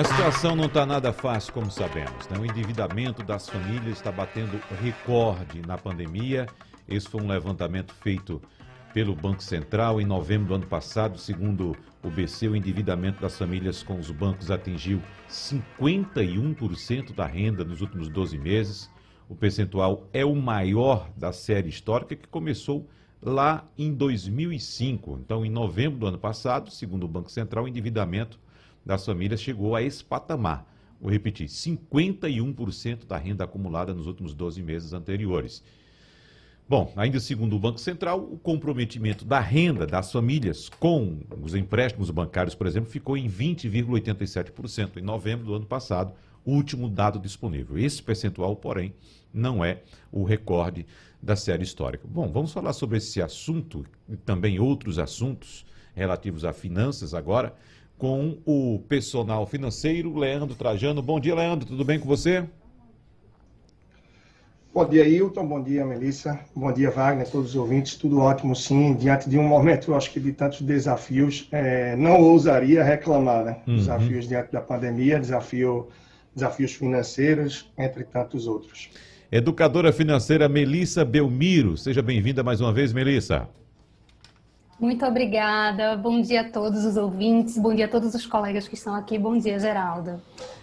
[0.00, 2.26] a situação não está nada fácil, como sabemos.
[2.30, 2.38] Né?
[2.38, 6.46] O endividamento das famílias está batendo recorde na pandemia.
[6.88, 8.40] Esse foi um levantamento feito
[8.94, 11.18] pelo Banco Central em novembro do ano passado.
[11.18, 17.82] Segundo o BC, o endividamento das famílias com os bancos atingiu 51% da renda nos
[17.82, 18.90] últimos 12 meses.
[19.28, 22.88] O percentual é o maior da série histórica que começou
[23.20, 25.18] lá em 2005.
[25.22, 28.40] Então, em novembro do ano passado, segundo o Banco Central, o endividamento
[28.90, 30.66] das famílias chegou a esse patamar.
[31.00, 35.62] Vou repetir: 51% da renda acumulada nos últimos 12 meses anteriores.
[36.68, 42.10] Bom, ainda segundo o Banco Central, o comprometimento da renda das famílias com os empréstimos
[42.10, 46.12] bancários, por exemplo, ficou em 20,87% em novembro do ano passado,
[46.44, 47.78] último dado disponível.
[47.78, 48.92] Esse percentual, porém,
[49.32, 49.82] não é
[50.12, 50.86] o recorde
[51.22, 52.06] da série histórica.
[52.08, 57.54] Bom, vamos falar sobre esse assunto e também outros assuntos relativos a finanças agora
[58.00, 61.02] com o personal financeiro, Leandro Trajano.
[61.02, 62.42] Bom dia, Leandro, tudo bem com você?
[64.72, 65.46] Bom dia, Hilton.
[65.46, 66.40] Bom dia, Melissa.
[66.56, 67.96] Bom dia, Wagner, todos os ouvintes.
[67.96, 68.94] Tudo ótimo, sim.
[68.94, 73.56] Diante de um momento, eu acho que de tantos desafios, é, não ousaria reclamar, né?
[73.66, 73.76] Uhum.
[73.76, 75.88] Desafios diante da pandemia, desafio,
[76.34, 78.88] desafios financeiros, entre tantos outros.
[79.30, 81.76] Educadora financeira Melissa Belmiro.
[81.76, 83.46] Seja bem-vinda mais uma vez, Melissa.
[84.80, 85.94] Muito obrigada.
[85.94, 87.58] Bom dia a todos os ouvintes.
[87.58, 89.18] Bom dia a todos os colegas que estão aqui.
[89.18, 90.18] Bom dia, Geraldo.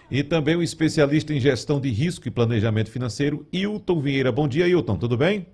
[0.09, 4.31] E também o especialista em gestão de risco e planejamento financeiro, Hilton Vieira.
[4.31, 5.45] Bom dia, Hilton, tudo bem?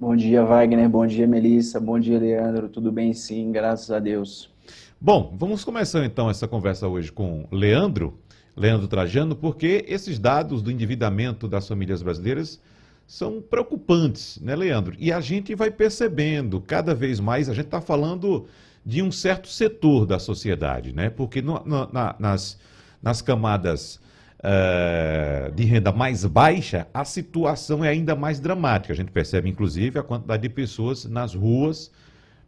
[0.00, 0.88] Bom dia, Wagner.
[0.88, 1.78] Bom dia, Melissa.
[1.78, 2.68] Bom dia, Leandro.
[2.68, 4.52] Tudo bem, sim, graças a Deus.
[5.00, 8.18] Bom, vamos começar então essa conversa hoje com Leandro,
[8.56, 12.60] Leandro Trajano, porque esses dados do endividamento das famílias brasileiras
[13.06, 14.94] são preocupantes, né, Leandro?
[14.98, 18.46] E a gente vai percebendo cada vez mais, a gente está falando
[18.84, 21.10] de um certo setor da sociedade, né?
[21.10, 22.58] Porque no, no, na, nas,
[23.02, 24.00] nas camadas
[24.40, 28.92] uh, de renda mais baixa, a situação é ainda mais dramática.
[28.92, 31.90] A gente percebe, inclusive, a quantidade de pessoas nas ruas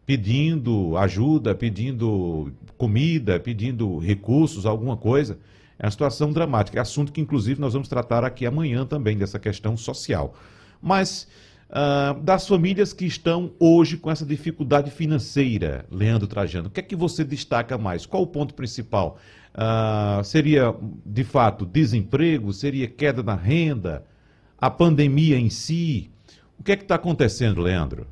[0.05, 5.37] pedindo ajuda, pedindo comida, pedindo recursos, alguma coisa.
[5.79, 6.79] É uma situação dramática.
[6.79, 10.35] É assunto que, inclusive, nós vamos tratar aqui amanhã também, dessa questão social.
[10.81, 11.29] Mas
[11.71, 16.83] uh, das famílias que estão hoje com essa dificuldade financeira, Leandro Trajano, o que é
[16.83, 18.07] que você destaca mais?
[18.07, 19.19] Qual o ponto principal?
[19.55, 22.53] Uh, seria, de fato, desemprego?
[22.53, 24.05] Seria queda na renda?
[24.59, 26.11] A pandemia em si?
[26.59, 28.07] O que é que está acontecendo, Leandro?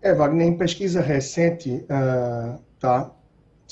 [0.00, 3.10] É, Wagner, em pesquisa recente, uh, tá,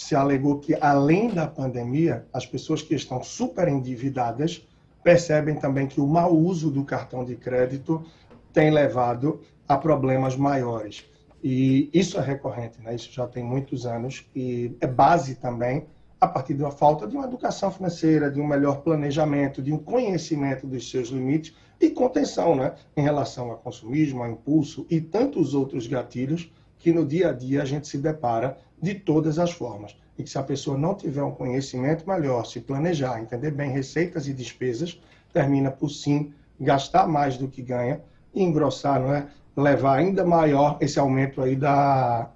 [0.03, 4.67] se alegou que, além da pandemia, as pessoas que estão super endividadas
[5.03, 8.05] percebem também que o mau uso do cartão de crédito
[8.53, 11.05] tem levado a problemas maiores.
[11.43, 12.95] E isso é recorrente, né?
[12.95, 15.87] isso já tem muitos anos, e é base também
[16.21, 20.69] a partir da falta de uma educação financeira, de um melhor planejamento, de um conhecimento
[20.69, 22.75] dos seus limites e contenção né?
[22.97, 27.63] em relação ao consumismo, ao impulso e tantos outros gatilhos que no dia a dia
[27.63, 31.23] a gente se depara de todas as formas e que se a pessoa não tiver
[31.23, 35.01] um conhecimento melhor, se planejar, entender bem receitas e despesas,
[35.33, 38.01] termina por sim gastar mais do que ganha
[38.35, 39.27] e engrossar, não é?
[39.57, 42.31] levar ainda maior esse aumento aí da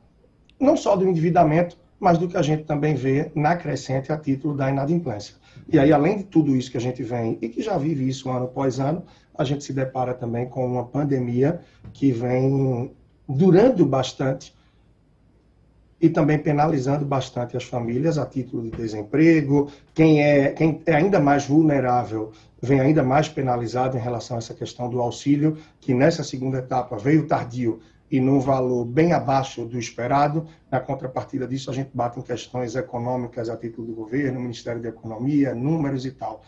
[0.61, 4.55] não só do endividamento, mas do que a gente também vê na crescente a título
[4.55, 5.35] da inadimplência.
[5.71, 8.31] E aí, além de tudo isso que a gente vem e que já vive isso
[8.31, 9.03] ano após ano,
[9.37, 11.61] a gente se depara também com uma pandemia
[11.93, 12.91] que vem
[13.29, 14.55] durando bastante
[16.01, 19.71] e também penalizando bastante as famílias a título de desemprego.
[19.95, 24.55] Quem é, quem é ainda mais vulnerável vem ainda mais penalizado em relação a essa
[24.55, 27.81] questão do auxílio, que nessa segunda etapa veio tardio
[28.11, 30.47] e num valor bem abaixo do esperado.
[30.71, 34.89] Na contrapartida disso, a gente bate em questões econômicas a título do governo, Ministério da
[34.89, 36.43] Economia, números e tal.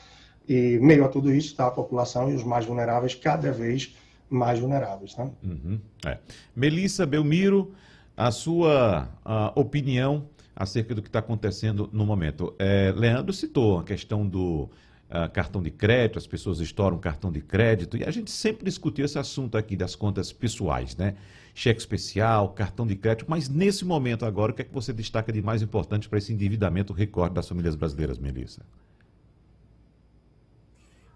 [0.49, 3.95] E meio a tudo isso está a população e os mais vulneráveis cada vez
[4.31, 5.17] mais vulneráveis.
[5.17, 5.31] Né?
[5.43, 6.19] Uhum, é.
[6.55, 7.73] Melissa Belmiro,
[8.19, 12.53] a sua a opinião acerca do que está acontecendo no momento.
[12.59, 14.69] É, Leandro citou a questão do
[15.09, 19.05] uh, cartão de crédito, as pessoas estouram cartão de crédito, e a gente sempre discutiu
[19.05, 21.15] esse assunto aqui das contas pessoais, né?
[21.55, 25.33] Cheque especial, cartão de crédito, mas nesse momento agora, o que é que você destaca
[25.33, 28.63] de mais importante para esse endividamento recorde das famílias brasileiras, Melissa?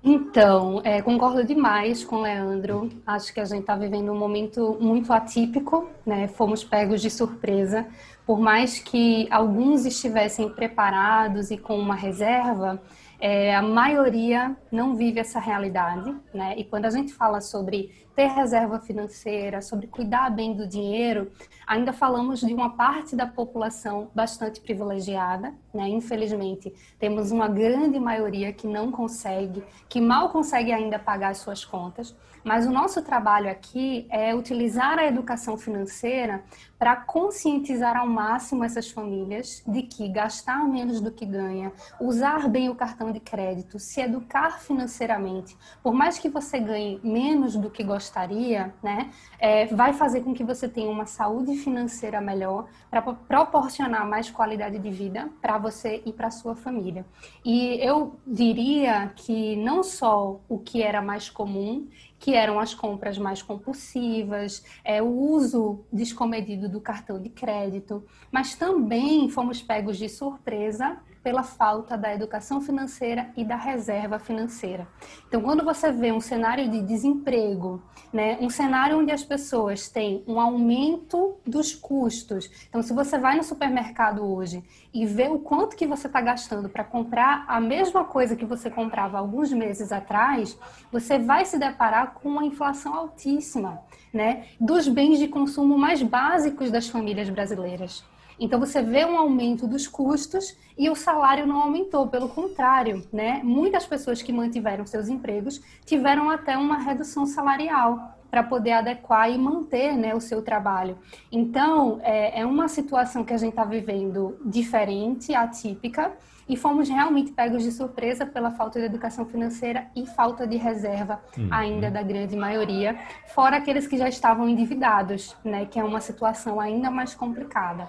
[0.05, 2.91] Então, é, concordo demais com o Leandro.
[3.07, 6.27] Acho que a gente está vivendo um momento muito atípico, né?
[6.27, 7.87] Fomos pegos de surpresa.
[8.27, 12.83] Por mais que alguns estivessem preparados e com uma reserva,
[13.25, 16.57] é, a maioria não vive essa realidade, né?
[16.57, 21.31] E quando a gente fala sobre ter reserva financeira, sobre cuidar bem do dinheiro,
[21.65, 25.89] ainda falamos de uma parte da população bastante privilegiada, né?
[25.89, 31.65] Infelizmente, temos uma grande maioria que não consegue, que mal consegue ainda pagar as suas
[31.65, 32.17] contas.
[32.43, 36.43] Mas o nosso trabalho aqui é utilizar a educação financeira
[36.83, 42.69] para conscientizar ao máximo essas famílias de que gastar menos do que ganha, usar bem
[42.69, 47.85] o cartão de crédito, se educar financeiramente, por mais que você ganhe menos do que
[47.85, 54.05] gostaria, né, é, vai fazer com que você tenha uma saúde financeira melhor para proporcionar
[54.05, 57.07] mais qualidade de vida para você e para sua família.
[57.45, 61.87] E eu diria que não só o que era mais comum
[62.23, 68.57] que eram as compras mais compulsivas, é, o uso descomedido do cartão de crédito, mas
[68.57, 74.89] também fomos pegos de surpresa pela falta da educação financeira e da reserva financeira.
[75.29, 77.83] Então, quando você vê um cenário de desemprego,
[78.13, 82.51] né, um cenário onde as pessoas têm um aumento dos custos.
[82.69, 86.69] Então, se você vai no supermercado hoje e vê o quanto que você está gastando
[86.69, 90.59] para comprar a mesma coisa que você comprava alguns meses atrás,
[90.91, 93.81] você vai se deparar com uma inflação altíssima,
[94.13, 98.05] né, dos bens de consumo mais básicos das famílias brasileiras.
[98.39, 103.41] Então você vê um aumento dos custos e o salário não aumentou, pelo contrário, né?
[103.45, 109.37] Muitas pessoas que mantiveram seus empregos tiveram até uma redução salarial para poder adequar e
[109.37, 110.97] manter né, o seu trabalho.
[111.31, 116.13] Então, é, é uma situação que a gente está vivendo diferente, atípica,
[116.49, 121.21] e fomos realmente pegos de surpresa pela falta de educação financeira e falta de reserva
[121.37, 121.49] uhum.
[121.51, 126.59] ainda da grande maioria, fora aqueles que já estavam endividados, né, que é uma situação
[126.59, 127.89] ainda mais complicada.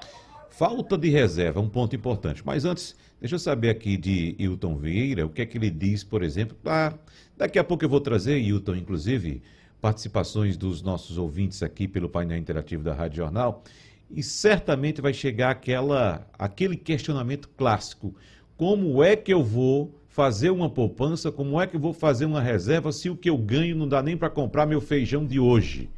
[0.55, 2.44] Falta de reserva, um ponto importante.
[2.45, 6.03] Mas antes, deixa eu saber aqui de Hilton Vieira, o que é que ele diz,
[6.03, 6.55] por exemplo.
[6.63, 6.94] Ah,
[7.35, 9.41] daqui a pouco eu vou trazer, Hilton, inclusive,
[9.81, 13.63] participações dos nossos ouvintes aqui pelo painel interativo da Rádio Jornal.
[14.11, 18.15] E certamente vai chegar aquela, aquele questionamento clássico.
[18.55, 21.31] Como é que eu vou fazer uma poupança?
[21.31, 24.03] Como é que eu vou fazer uma reserva se o que eu ganho não dá
[24.03, 25.89] nem para comprar meu feijão de hoje?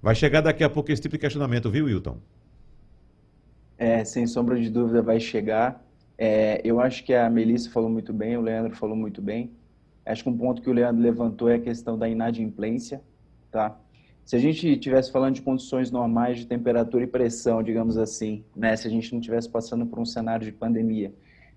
[0.00, 2.20] Vai chegar daqui a pouco esse tipo de questionamento, viu, Hilton?
[3.76, 5.84] É, sem sombra de dúvida vai chegar.
[6.16, 9.50] É, eu acho que a Melissa falou muito bem, o Leandro falou muito bem.
[10.06, 13.02] Acho que um ponto que o Leandro levantou é a questão da inadimplência,
[13.50, 13.78] tá?
[14.24, 18.76] Se a gente estivesse falando de condições normais de temperatura e pressão, digamos assim, né?
[18.76, 21.12] Se a gente não estivesse passando por um cenário de pandemia,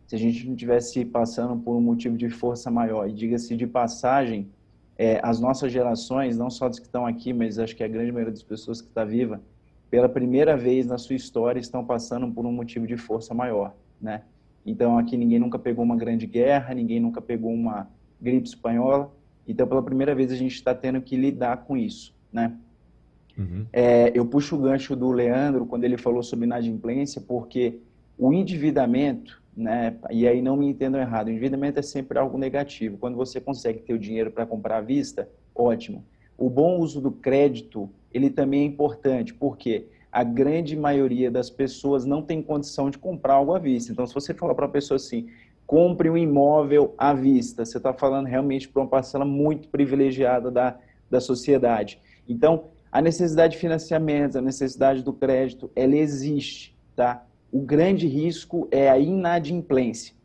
[0.05, 3.67] se a gente não estivesse passando por um motivo de força maior, e diga-se de
[3.67, 4.49] passagem,
[4.97, 8.11] é, as nossas gerações, não só dos que estão aqui, mas acho que a grande
[8.11, 9.41] maioria das pessoas que está viva,
[9.89, 14.22] pela primeira vez na sua história, estão passando por um motivo de força maior, né?
[14.66, 17.88] Então, aqui ninguém nunca pegou uma grande guerra, ninguém nunca pegou uma
[18.19, 19.10] gripe espanhola.
[19.48, 22.54] Então, pela primeira vez, a gente está tendo que lidar com isso, né?
[23.38, 23.66] Uhum.
[23.72, 27.80] É, eu puxo o gancho do Leandro quando ele falou sobre inadimplência, porque
[28.18, 29.95] o endividamento, né?
[30.12, 32.98] E aí não me entendam errado, o endividamento é sempre algo negativo.
[32.98, 36.04] Quando você consegue ter o dinheiro para comprar à vista, ótimo.
[36.38, 42.06] O bom uso do crédito ele também é importante, porque a grande maioria das pessoas
[42.06, 43.92] não tem condição de comprar algo à vista.
[43.92, 45.28] Então, se você falar para a pessoa assim,
[45.66, 50.78] compre um imóvel à vista, você está falando realmente para uma parcela muito privilegiada da,
[51.10, 52.00] da sociedade.
[52.28, 57.25] Então, a necessidade de financiamento, a necessidade do crédito, ela existe, tá?
[57.51, 60.15] O grande risco é a inadimplência.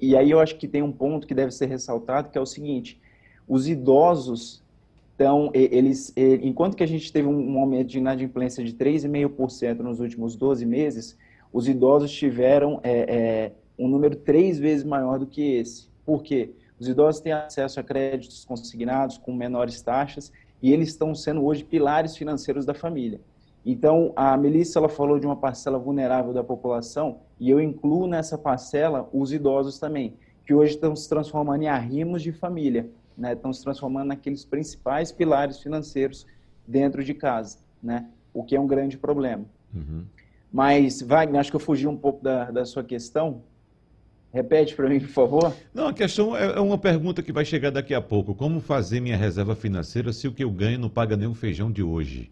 [0.00, 2.46] E aí eu acho que tem um ponto que deve ser ressaltado, que é o
[2.46, 3.00] seguinte,
[3.48, 4.62] os idosos,
[5.18, 10.36] então, eles, enquanto que a gente teve um aumento de inadimplência de 3,5% nos últimos
[10.36, 11.18] 12 meses,
[11.52, 15.88] os idosos tiveram é, é, um número três vezes maior do que esse.
[16.06, 16.52] Por quê?
[16.78, 20.30] Os idosos têm acesso a créditos consignados com menores taxas
[20.62, 23.20] e eles estão sendo hoje pilares financeiros da família.
[23.66, 28.38] Então, a Melissa ela falou de uma parcela vulnerável da população e eu incluo nessa
[28.38, 30.14] parcela os idosos também,
[30.46, 35.10] que hoje estão se transformando em arrimos de família né, estão se transformando naqueles principais
[35.10, 36.26] pilares financeiros
[36.66, 39.44] dentro de casa, né, o que é um grande problema.
[39.74, 40.04] Uhum.
[40.52, 43.42] Mas, Wagner, acho que eu fugi um pouco da, da sua questão.
[44.32, 45.54] Repete para mim, por favor.
[45.74, 48.34] Não, a questão é, é uma pergunta que vai chegar daqui a pouco.
[48.34, 51.70] Como fazer minha reserva financeira se o que eu ganho não paga nem o feijão
[51.70, 52.30] de hoje?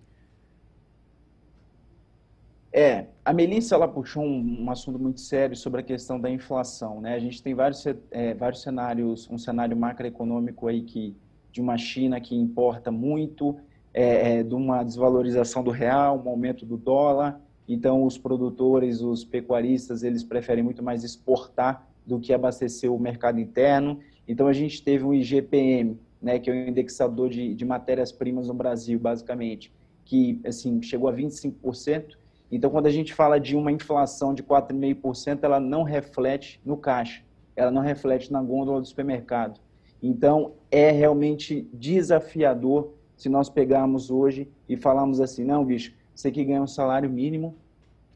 [2.78, 7.00] É, a Melissa ela puxou um, um, assunto muito sério sobre a questão da inflação,
[7.00, 7.14] né?
[7.14, 11.16] A gente tem vários, é, vários cenários, um cenário macroeconômico aí que
[11.50, 13.56] de uma China que importa muito,
[13.94, 17.40] é, é, de uma desvalorização do real, um aumento do dólar.
[17.66, 23.40] Então, os produtores, os pecuaristas, eles preferem muito mais exportar do que abastecer o mercado
[23.40, 24.00] interno.
[24.28, 28.54] Então, a gente teve um IGPM, né, que é o indexador de, de matérias-primas no
[28.54, 29.72] Brasil, basicamente,
[30.04, 32.18] que assim chegou a 25%.
[32.50, 37.22] Então, quando a gente fala de uma inflação de 4,5%, ela não reflete no caixa,
[37.54, 39.60] ela não reflete na gôndola do supermercado.
[40.02, 46.44] Então, é realmente desafiador se nós pegarmos hoje e falarmos assim, não, bicho, você que
[46.44, 47.56] ganha um salário mínimo,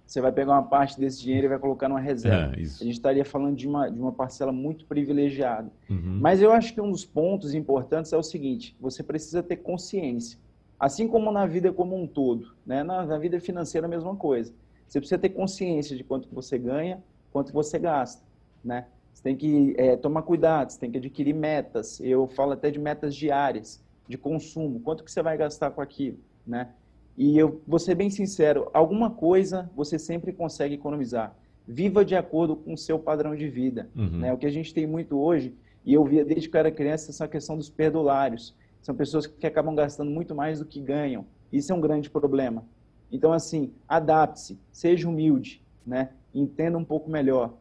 [0.06, 2.52] você vai pegar uma parte desse dinheiro e vai colocar numa reserva.
[2.56, 5.70] É, a gente estaria falando de uma, de uma parcela muito privilegiada.
[5.88, 6.18] Uhum.
[6.20, 10.36] Mas eu acho que um dos pontos importantes é o seguinte: você precisa ter consciência.
[10.80, 12.82] Assim como na vida como um todo, né?
[12.82, 14.50] na, na vida financeira a mesma coisa.
[14.88, 18.22] Você precisa ter consciência de quanto você ganha, quanto você gasta.
[18.64, 18.86] Né?
[19.12, 22.00] Você tem que é, tomar cuidado, você tem que adquirir metas.
[22.00, 24.80] Eu falo até de metas diárias, de consumo.
[24.80, 26.18] Quanto que você vai gastar com aquilo?
[26.46, 26.70] Né?
[27.16, 31.36] E eu vou ser bem sincero, alguma coisa você sempre consegue economizar.
[31.68, 33.90] Viva de acordo com o seu padrão de vida.
[33.94, 34.20] Uhum.
[34.20, 34.32] Né?
[34.32, 37.10] O que a gente tem muito hoje, e eu via desde que eu era criança,
[37.10, 38.56] essa questão dos perdulários.
[38.82, 41.26] São pessoas que acabam gastando muito mais do que ganham.
[41.52, 42.64] Isso é um grande problema.
[43.10, 46.10] Então, assim, adapte-se, seja humilde, né?
[46.34, 47.54] entenda um pouco melhor.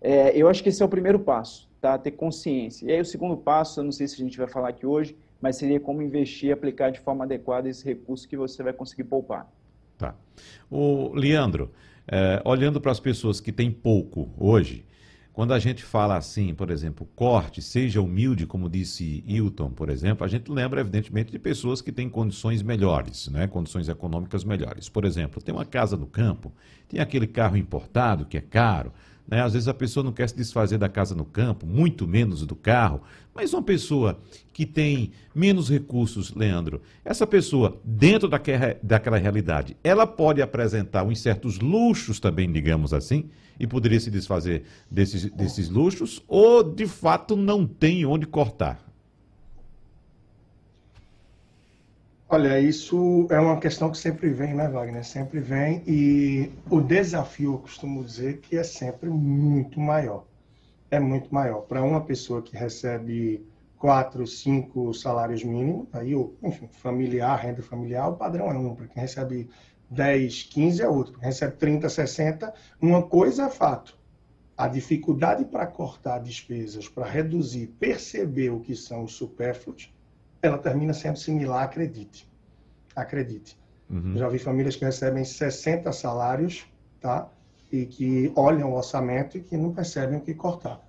[0.00, 1.98] É, eu acho que esse é o primeiro passo, tá?
[1.98, 2.86] ter consciência.
[2.86, 5.16] E aí o segundo passo, eu não sei se a gente vai falar aqui hoje,
[5.40, 9.04] mas seria como investir e aplicar de forma adequada esse recurso que você vai conseguir
[9.04, 9.50] poupar.
[9.98, 10.14] Tá.
[10.70, 11.70] O Leandro,
[12.06, 14.84] é, olhando para as pessoas que têm pouco hoje,
[15.36, 20.24] quando a gente fala assim, por exemplo, corte, seja humilde, como disse Hilton, por exemplo,
[20.24, 23.46] a gente lembra, evidentemente, de pessoas que têm condições melhores, né?
[23.46, 24.88] condições econômicas melhores.
[24.88, 26.54] Por exemplo, tem uma casa no campo,
[26.88, 28.94] tem aquele carro importado que é caro,
[29.28, 29.42] né?
[29.42, 32.54] Às vezes a pessoa não quer se desfazer da casa no campo, muito menos do
[32.54, 33.02] carro.
[33.34, 34.18] Mas uma pessoa
[34.52, 41.20] que tem menos recursos, Leandro, essa pessoa, dentro daquela, daquela realidade, ela pode apresentar uns
[41.20, 43.28] certos luxos também, digamos assim,
[43.58, 48.85] e poderia se desfazer desses, desses luxos, ou de fato não tem onde cortar?
[52.28, 55.04] Olha, isso é uma questão que sempre vem, né, Wagner?
[55.04, 55.80] Sempre vem.
[55.86, 60.24] E o desafio, eu costumo dizer, que é sempre muito maior.
[60.90, 61.60] É muito maior.
[61.62, 63.46] Para uma pessoa que recebe
[63.78, 68.74] quatro, cinco salários mínimos, aí, enfim, familiar, renda familiar, o padrão é um.
[68.74, 69.48] Para quem recebe
[69.88, 71.12] 10, 15 é outro.
[71.12, 73.96] Para quem recebe 30, 60, uma coisa é fato.
[74.56, 79.94] A dificuldade para cortar despesas, para reduzir, perceber o que são os supérfluos,
[80.42, 82.28] ela termina sendo similar, acredite.
[82.94, 83.58] Acredite.
[83.90, 84.16] Uhum.
[84.16, 86.66] Já vi famílias que recebem 60 salários,
[87.00, 87.28] tá?
[87.70, 90.80] E que olham o orçamento e que não percebem o que cortar.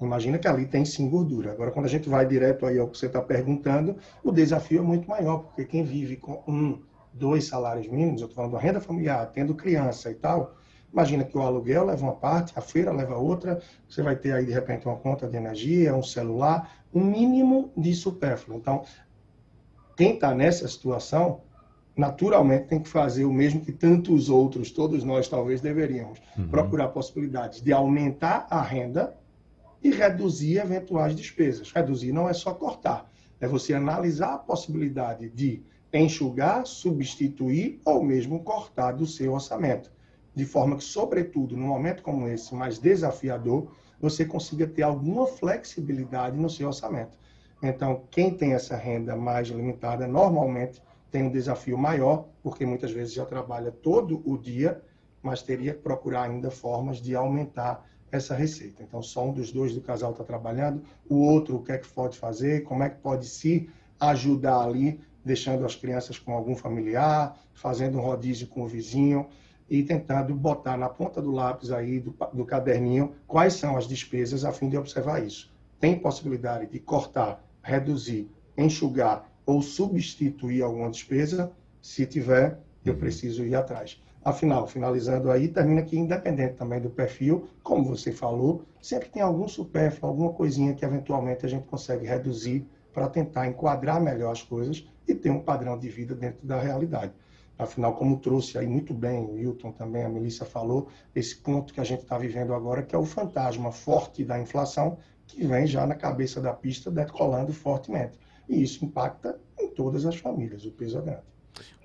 [0.00, 1.52] Imagina que ali tem sim gordura.
[1.52, 4.82] Agora, quando a gente vai direto aí ao que você está perguntando, o desafio é
[4.82, 6.80] muito maior, porque quem vive com um,
[7.12, 10.54] dois salários mínimos, eu estou falando da renda familiar, tendo criança e tal,
[10.92, 14.44] Imagina que o aluguel leva uma parte, a feira leva outra, você vai ter aí
[14.44, 18.58] de repente uma conta de energia, um celular, um mínimo de supérfluo.
[18.58, 18.84] Então,
[19.96, 21.42] quem está nessa situação,
[21.96, 26.48] naturalmente tem que fazer o mesmo que tantos outros, todos nós talvez deveríamos, uhum.
[26.48, 29.16] procurar possibilidades de aumentar a renda
[29.82, 31.70] e reduzir eventuais despesas.
[31.72, 38.40] Reduzir não é só cortar, é você analisar a possibilidade de enxugar, substituir ou mesmo
[38.42, 39.90] cortar do seu orçamento
[40.34, 46.36] de forma que, sobretudo, num momento como esse, mais desafiador, você consiga ter alguma flexibilidade
[46.36, 47.18] no seu orçamento.
[47.62, 53.12] Então, quem tem essa renda mais limitada, normalmente tem um desafio maior, porque muitas vezes
[53.12, 54.80] já trabalha todo o dia,
[55.22, 58.82] mas teria que procurar ainda formas de aumentar essa receita.
[58.82, 61.88] Então, só um dos dois do casal está trabalhando, o outro o que é que
[61.88, 67.38] pode fazer, como é que pode se ajudar ali, deixando as crianças com algum familiar,
[67.52, 69.26] fazendo um rodízio com o vizinho
[69.70, 74.44] e tentando botar na ponta do lápis aí, do, do caderninho, quais são as despesas
[74.44, 75.54] a fim de observar isso.
[75.78, 81.52] Tem possibilidade de cortar, reduzir, enxugar ou substituir alguma despesa?
[81.80, 84.02] Se tiver, eu preciso ir atrás.
[84.22, 89.48] Afinal, finalizando aí, termina que independente também do perfil, como você falou, sempre tem algum
[89.48, 94.86] supérfluo, alguma coisinha que eventualmente a gente consegue reduzir para tentar enquadrar melhor as coisas
[95.08, 97.12] e ter um padrão de vida dentro da realidade.
[97.60, 101.80] Afinal, como trouxe aí muito bem o Wilton também, a Melissa falou, esse ponto que
[101.80, 105.86] a gente está vivendo agora, que é o fantasma forte da inflação, que vem já
[105.86, 108.18] na cabeça da pista decolando fortemente.
[108.48, 111.22] E isso impacta em todas as famílias, o peso é grande.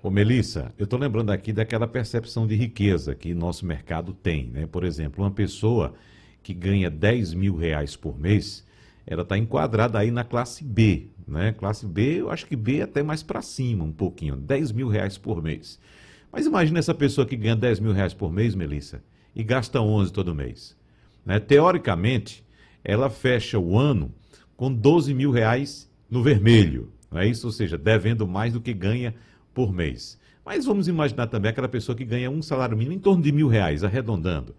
[0.02, 4.48] Ô Melissa, eu estou lembrando aqui daquela percepção de riqueza que nosso mercado tem.
[4.48, 4.66] Né?
[4.66, 5.92] Por exemplo, uma pessoa
[6.42, 8.64] que ganha 10 mil reais por mês,
[9.06, 11.52] ela está enquadrada aí na classe B, né?
[11.52, 14.88] Classe B, eu acho que B é até mais para cima um pouquinho, 10 mil
[14.88, 15.78] reais por mês.
[16.32, 19.02] Mas imagina essa pessoa que ganha 10 mil reais por mês, Melissa,
[19.34, 20.76] e gasta 11 todo mês.
[21.24, 22.44] né, teoricamente,
[22.84, 24.12] ela fecha o ano
[24.56, 26.92] com 12 mil reais no vermelho.
[27.10, 27.46] Não é isso?
[27.46, 29.14] Ou seja, devendo mais do que ganha
[29.52, 30.20] por mês.
[30.44, 33.48] Mas vamos imaginar também aquela pessoa que ganha um salário mínimo em torno de mil
[33.48, 34.54] reais, arredondando.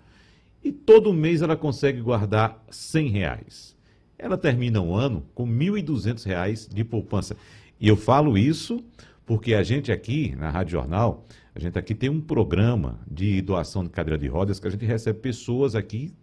[0.61, 3.76] E todo mês ela consegue guardar 100 reais.
[4.17, 7.35] Ela termina o ano com 1.200 reais de poupança.
[7.79, 8.83] E eu falo isso
[9.25, 13.83] porque a gente aqui, na Rádio Jornal, a gente aqui tem um programa de doação
[13.83, 16.13] de cadeira de rodas que a gente recebe pessoas aqui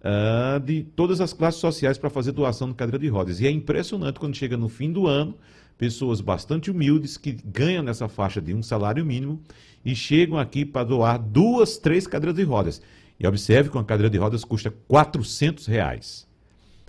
[0.00, 3.40] uh, de todas as classes sociais para fazer doação de cadeira de rodas.
[3.40, 5.36] E é impressionante quando chega no fim do ano,
[5.76, 9.40] pessoas bastante humildes que ganham nessa faixa de um salário mínimo
[9.84, 12.82] e chegam aqui para doar duas, três cadeiras de rodas.
[13.20, 16.27] E observe que uma cadeira de rodas custa 400 reais.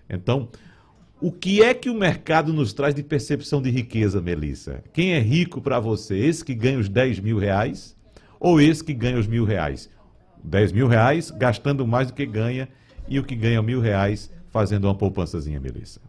[0.09, 0.49] Então,
[1.21, 4.83] o que é que o mercado nos traz de percepção de riqueza, Melissa?
[4.93, 6.17] Quem é rico para você?
[6.17, 7.95] Esse que ganha os 10 mil reais
[8.39, 9.89] ou esse que ganha os mil reais?
[10.43, 12.69] 10 mil reais gastando mais do que ganha
[13.07, 15.99] e o que ganha mil reais fazendo uma poupançazinha, Melissa.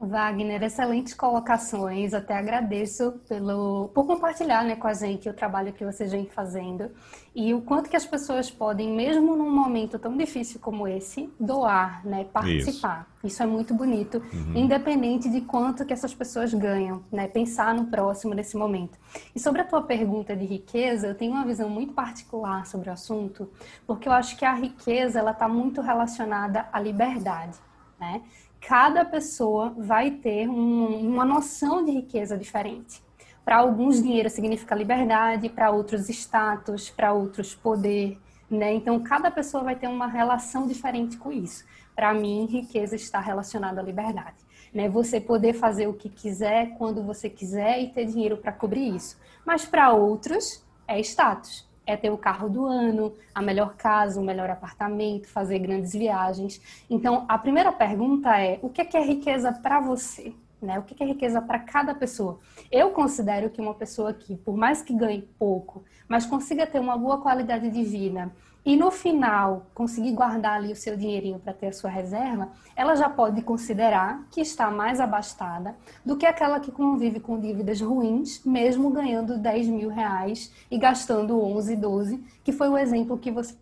[0.00, 2.14] Wagner, excelentes colocações.
[2.14, 6.90] Até agradeço pelo, por compartilhar né, com a gente o trabalho que vocês vêm fazendo
[7.34, 12.04] e o quanto que as pessoas podem, mesmo num momento tão difícil como esse, doar,
[12.04, 13.06] né, participar.
[13.18, 14.56] Isso, Isso é muito bonito, uhum.
[14.56, 18.98] independente de quanto que essas pessoas ganham, né, pensar no próximo nesse momento.
[19.34, 22.92] E sobre a tua pergunta de riqueza, eu tenho uma visão muito particular sobre o
[22.92, 23.48] assunto,
[23.86, 27.58] porque eu acho que a riqueza ela está muito relacionada à liberdade.
[28.00, 28.22] Né?
[28.60, 33.02] Cada pessoa vai ter um, uma noção de riqueza diferente.
[33.44, 38.18] Para alguns, dinheiro significa liberdade, para outros, status, para outros, poder.
[38.50, 38.74] Né?
[38.74, 41.64] Então, cada pessoa vai ter uma relação diferente com isso.
[41.96, 44.36] Para mim, riqueza está relacionada à liberdade.
[44.72, 44.88] Né?
[44.88, 49.18] Você poder fazer o que quiser, quando você quiser e ter dinheiro para cobrir isso.
[49.44, 54.24] Mas para outros, é status é ter o carro do ano, a melhor casa, o
[54.24, 56.60] melhor apartamento, fazer grandes viagens.
[56.88, 60.32] Então, a primeira pergunta é: o que é, que é riqueza para você?
[60.60, 60.78] Né?
[60.78, 62.38] O que é riqueza para cada pessoa?
[62.70, 66.98] Eu considero que uma pessoa que, por mais que ganhe pouco, mas consiga ter uma
[66.98, 68.30] boa qualidade de vida
[68.64, 72.94] e no final conseguir guardar ali o seu dinheirinho para ter a sua reserva, ela
[72.94, 78.44] já pode considerar que está mais abastada do que aquela que convive com dívidas ruins,
[78.44, 83.56] mesmo ganhando 10 mil reais e gastando 11, 12, que foi o exemplo que você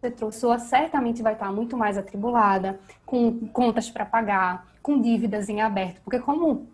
[0.00, 5.60] você trouxe, certamente vai estar muito mais atribulada, com contas para pagar, com dívidas em
[5.60, 6.68] aberto, porque como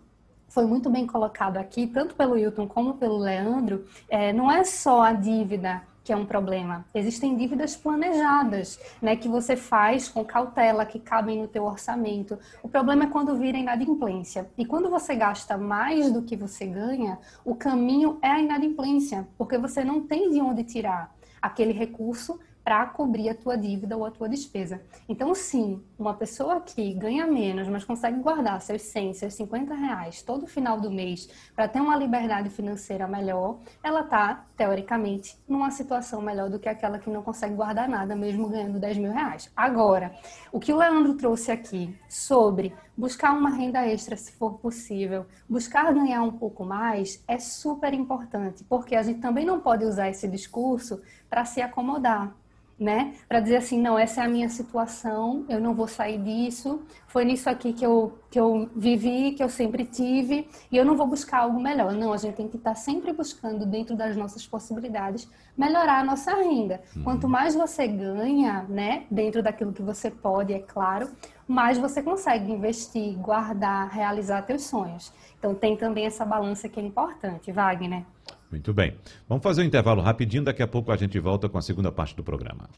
[0.47, 5.01] foi muito bem colocado aqui, tanto pelo Wilton como pelo Leandro, é, não é só
[5.01, 6.85] a dívida que é um problema.
[6.95, 12.39] Existem dívidas planejadas, né, que você faz com cautela, que cabem no teu orçamento.
[12.63, 14.49] O problema é quando vira inadimplência.
[14.57, 19.57] E quando você gasta mais do que você ganha, o caminho é a inadimplência, porque
[19.57, 24.11] você não tem de onde tirar aquele recurso para cobrir a tua dívida ou a
[24.11, 24.81] tua despesa.
[25.09, 30.21] Então, sim, uma pessoa que ganha menos, mas consegue guardar seus 100, seus 50 reais
[30.21, 36.21] todo final do mês para ter uma liberdade financeira melhor, ela está, teoricamente, numa situação
[36.21, 39.51] melhor do que aquela que não consegue guardar nada, mesmo ganhando 10 mil reais.
[39.55, 40.13] Agora,
[40.51, 45.93] o que o Leandro trouxe aqui sobre buscar uma renda extra se for possível, buscar
[45.93, 50.27] ganhar um pouco mais, é super importante, porque a gente também não pode usar esse
[50.27, 52.35] discurso para se acomodar
[52.79, 53.15] né?
[53.27, 57.25] Para dizer assim, não, essa é a minha situação, eu não vou sair disso, foi
[57.25, 61.07] nisso aqui que eu, que eu vivi, que eu sempre tive, e eu não vou
[61.07, 61.93] buscar algo melhor.
[61.93, 66.03] Não, a gente tem que estar tá sempre buscando, dentro das nossas possibilidades, melhorar a
[66.03, 66.81] nossa renda.
[66.95, 67.03] Uhum.
[67.03, 71.09] Quanto mais você ganha, né, dentro daquilo que você pode, é claro,
[71.47, 75.11] mais você consegue investir, guardar, realizar seus sonhos.
[75.39, 78.03] Então tem também essa balança que é importante, Wagner.
[78.51, 78.95] Muito bem.
[79.27, 82.15] Vamos fazer um intervalo rapidinho, daqui a pouco a gente volta com a segunda parte
[82.15, 82.69] do programa.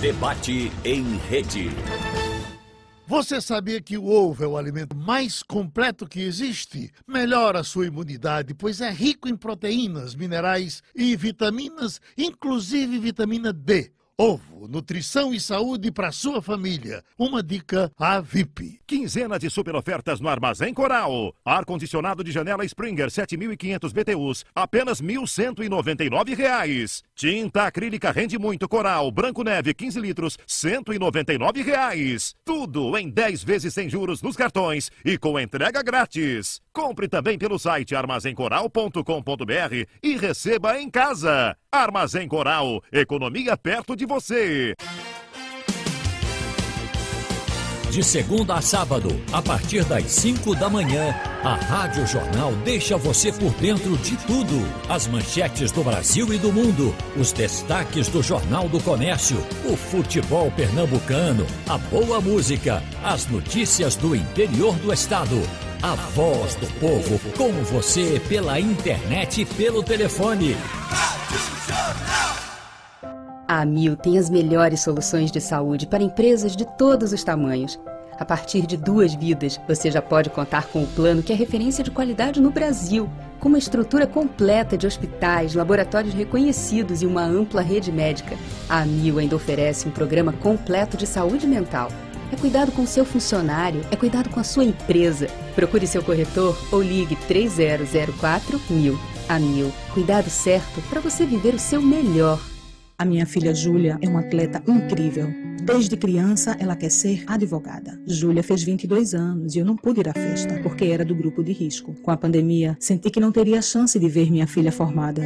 [0.00, 1.68] Debate em rede.
[3.10, 6.92] Você sabia que o ovo é o alimento mais completo que existe?
[7.08, 13.90] Melhora a sua imunidade, pois é rico em proteínas, minerais e vitaminas, inclusive vitamina D.
[14.22, 17.02] Ovo, nutrição e saúde para sua família.
[17.18, 18.78] Uma dica a VIP.
[18.86, 21.34] Quinzena de super ofertas no Armazém Coral.
[21.42, 27.02] Ar-condicionado de janela Springer 7.500 BTUs, apenas R$ 1.199.
[27.14, 32.34] Tinta acrílica rende muito Coral, Branco Neve 15 litros, 199 reais.
[32.44, 36.60] Tudo em 10 vezes sem juros nos cartões e com entrega grátis.
[36.72, 41.56] Compre também pelo site armazencoral.com.br e receba em casa.
[41.70, 44.74] Armazém Coral, economia perto de você.
[47.90, 53.32] De segunda a sábado, a partir das 5 da manhã, a Rádio Jornal deixa você
[53.32, 54.64] por dentro de tudo.
[54.88, 60.52] As manchetes do Brasil e do mundo, os destaques do Jornal do Comércio, o futebol
[60.52, 65.42] pernambucano, a boa música, as notícias do interior do estado.
[65.82, 70.56] A voz do povo, com você pela internet e pelo telefone.
[73.50, 77.80] A Amil tem as melhores soluções de saúde para empresas de todos os tamanhos.
[78.16, 81.82] A partir de duas vidas, você já pode contar com o plano que é referência
[81.82, 83.10] de qualidade no Brasil,
[83.40, 88.36] com uma estrutura completa de hospitais, laboratórios reconhecidos e uma ampla rede médica.
[88.68, 91.90] A Amil ainda oferece um programa completo de saúde mental.
[92.32, 95.26] É cuidado com seu funcionário, é cuidado com a sua empresa.
[95.56, 98.96] Procure seu corretor ou ligue 3004 mil.
[99.28, 102.49] A Mil, cuidado certo para você viver o seu melhor.
[103.00, 105.26] A minha filha Júlia é uma atleta incrível.
[105.64, 107.98] Desde criança, ela quer ser advogada.
[108.06, 111.42] Júlia fez 22 anos e eu não pude ir à festa porque era do grupo
[111.42, 111.94] de risco.
[112.02, 115.22] Com a pandemia, senti que não teria chance de ver minha filha formada.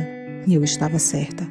[0.47, 1.45] E eu estava certa.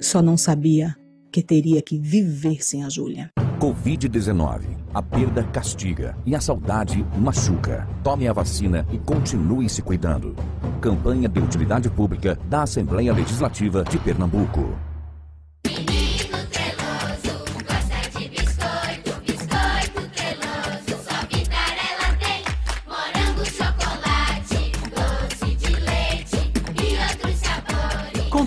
[0.00, 0.96] Só não sabia
[1.30, 3.30] que teria que viver sem a Júlia.
[3.60, 4.62] Covid-19.
[4.92, 7.86] A perda castiga e a saudade machuca.
[8.02, 10.34] Tome a vacina e continue se cuidando.
[10.80, 14.87] Campanha de utilidade pública da Assembleia Legislativa de Pernambuco.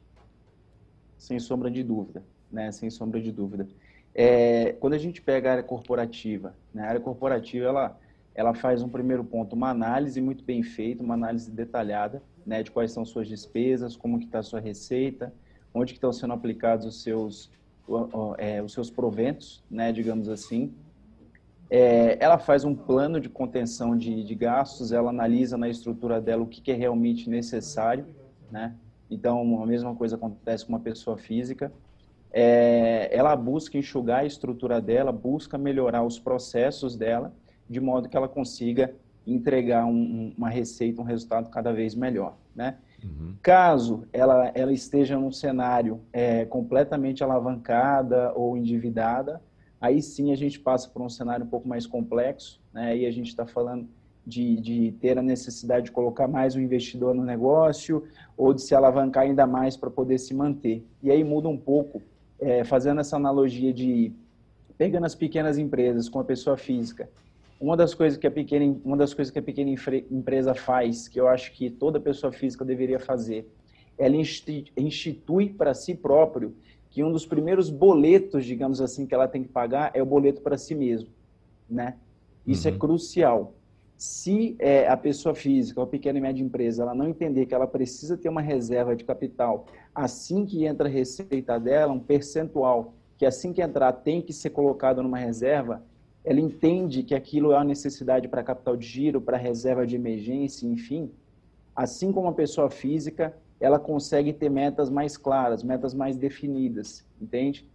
[1.17, 2.71] sem sombra de dúvida, né?
[2.71, 3.67] Sem sombra de dúvida.
[4.19, 6.81] É, quando a gente pega a área corporativa, né?
[6.81, 7.99] a área corporativa ela,
[8.33, 12.63] ela faz um primeiro ponto, uma análise muito bem feita, uma análise detalhada, né?
[12.63, 15.31] De quais são suas despesas, como que está a sua receita,
[15.71, 17.51] onde que estão sendo aplicados os seus,
[18.39, 19.91] é, os seus proventos, né?
[19.91, 20.73] Digamos assim.
[21.69, 26.41] É, ela faz um plano de contenção de, de, gastos, ela analisa na estrutura dela
[26.41, 28.07] o que, que é realmente necessário,
[28.49, 28.73] né?
[29.11, 31.71] Então, a mesma coisa acontece com uma pessoa física.
[32.39, 37.33] É, ela busca enxugar a estrutura dela, busca melhorar os processos dela,
[37.67, 38.93] de modo que ela consiga
[39.25, 42.77] entregar um, uma receita, um resultado cada vez melhor, né?
[43.03, 43.33] Uhum.
[43.41, 49.41] Caso ela, ela esteja num cenário é, completamente alavancada ou endividada,
[49.81, 52.91] aí sim a gente passa por um cenário um pouco mais complexo, né?
[52.91, 53.87] Aí a gente está falando
[54.23, 58.03] de, de ter a necessidade de colocar mais um investidor no negócio
[58.37, 60.85] ou de se alavancar ainda mais para poder se manter.
[61.01, 61.99] E aí muda um pouco,
[62.39, 64.11] é, fazendo essa analogia de
[64.77, 67.09] pegando as pequenas empresas com a pessoa física.
[67.59, 69.71] Uma das coisas que a pequena, uma das coisas que a pequena
[70.11, 73.49] empresa faz, que eu acho que toda pessoa física deveria fazer,
[73.97, 76.55] ela institui para si próprio
[76.91, 80.41] que um dos primeiros boletos, digamos assim, que ela tem que pagar é o boleto
[80.41, 81.09] para si mesmo,
[81.67, 81.95] né?
[82.45, 82.77] Isso é uhum.
[82.77, 83.53] é crucial.
[83.97, 87.65] Se é, a pessoa física, ou pequena e média empresa, ela não entender que ela
[87.65, 93.25] precisa ter uma reserva de capital assim que entra a receita dela, um percentual que
[93.25, 95.81] assim que entrar tem que ser colocado numa reserva,
[96.23, 100.67] ela entende que aquilo é uma necessidade para capital de giro, para reserva de emergência,
[100.67, 101.11] enfim.
[101.75, 107.67] Assim como a pessoa física, ela consegue ter metas mais claras, metas mais definidas, entende?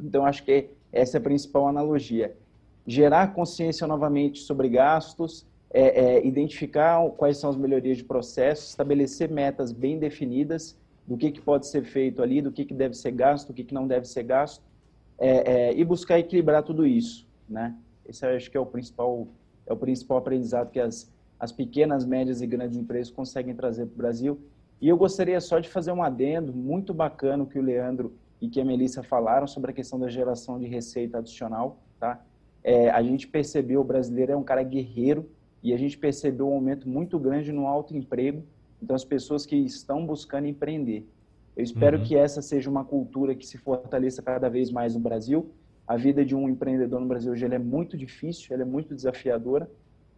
[0.00, 2.34] Então, acho que essa é a principal analogia.
[2.84, 9.30] Gerar consciência novamente sobre gastos, é, é, identificar quais são as melhorias de processo, estabelecer
[9.30, 13.12] metas bem definidas do que, que pode ser feito ali, do que, que deve ser
[13.12, 14.62] gasto, do que, que não deve ser gasto,
[15.18, 17.74] é, é e buscar equilibrar tudo isso, né?
[18.06, 19.26] Esse acho que é o principal,
[19.66, 23.94] é o principal aprendizado que as, as pequenas, médias e grandes empresas conseguem trazer para
[23.94, 24.40] o Brasil
[24.80, 28.60] e eu gostaria só de fazer um adendo muito bacana que o Leandro e que
[28.60, 32.20] a Melissa falaram sobre a questão da geração de receita adicional, tá?
[32.64, 35.30] É, a gente percebeu, o brasileiro é um cara guerreiro
[35.62, 38.42] e a gente percebeu um aumento muito grande no alto emprego,
[38.82, 41.06] então as pessoas que estão buscando empreender.
[41.56, 42.04] Eu espero uhum.
[42.04, 45.50] que essa seja uma cultura que se fortaleça cada vez mais no Brasil.
[45.86, 49.70] A vida de um empreendedor no Brasil hoje é muito difícil, é muito desafiadora,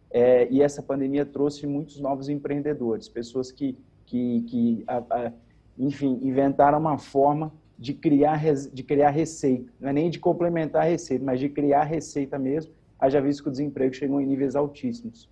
[0.09, 5.31] é, e essa pandemia trouxe muitos novos empreendedores, pessoas que que, que a, a,
[5.77, 9.71] enfim, inventaram uma forma de criar, de criar receita.
[9.79, 13.49] Não é nem de complementar a receita, mas de criar receita mesmo, haja visto que
[13.49, 15.29] o desemprego chegou em níveis altíssimos.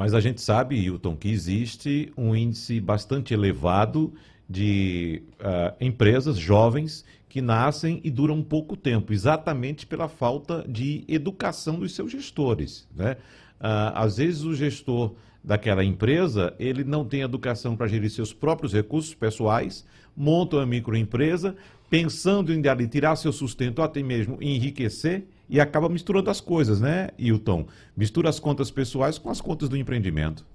[0.00, 4.14] Mas a gente sabe, Hilton, que existe um índice bastante elevado
[4.48, 11.78] de uh, empresas jovens que nascem e duram pouco tempo, exatamente pela falta de educação
[11.78, 12.88] dos seus gestores.
[12.96, 13.12] Né?
[13.60, 15.12] Uh, às vezes o gestor
[15.44, 19.84] daquela empresa, ele não tem educação para gerir seus próprios recursos pessoais,
[20.16, 21.54] monta uma microempresa,
[21.90, 27.66] pensando em tirar seu sustento, até mesmo enriquecer, e acaba misturando as coisas, né, Hilton?
[27.96, 30.46] Mistura as contas pessoais com as contas do empreendimento.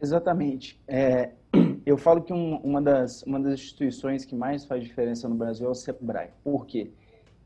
[0.00, 0.78] Exatamente.
[0.86, 1.30] É,
[1.86, 5.66] eu falo que um, uma, das, uma das instituições que mais faz diferença no Brasil
[5.66, 6.28] é o SEBRAE.
[6.44, 6.90] Por quê?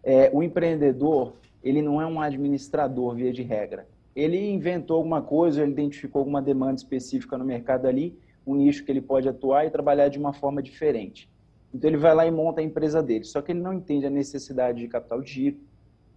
[0.02, 5.62] É, o empreendedor, ele não é um administrador, via de regra ele inventou alguma coisa,
[5.62, 9.70] ele identificou alguma demanda específica no mercado ali, um nicho que ele pode atuar e
[9.70, 11.28] trabalhar de uma forma diferente.
[11.72, 13.24] Então ele vai lá e monta a empresa dele.
[13.24, 15.56] Só que ele não entende a necessidade de capital de giro,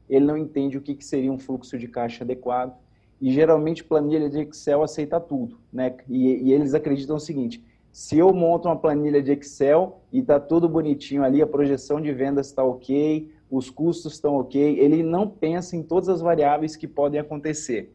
[0.09, 2.75] ele não entende o que, que seria um fluxo de caixa adequado.
[3.21, 5.95] E geralmente planilha de Excel aceita tudo, né?
[6.07, 10.39] E, e eles acreditam o seguinte: se eu monto uma planilha de Excel e está
[10.39, 15.27] tudo bonitinho ali, a projeção de vendas está ok, os custos estão ok, ele não
[15.27, 17.93] pensa em todas as variáveis que podem acontecer.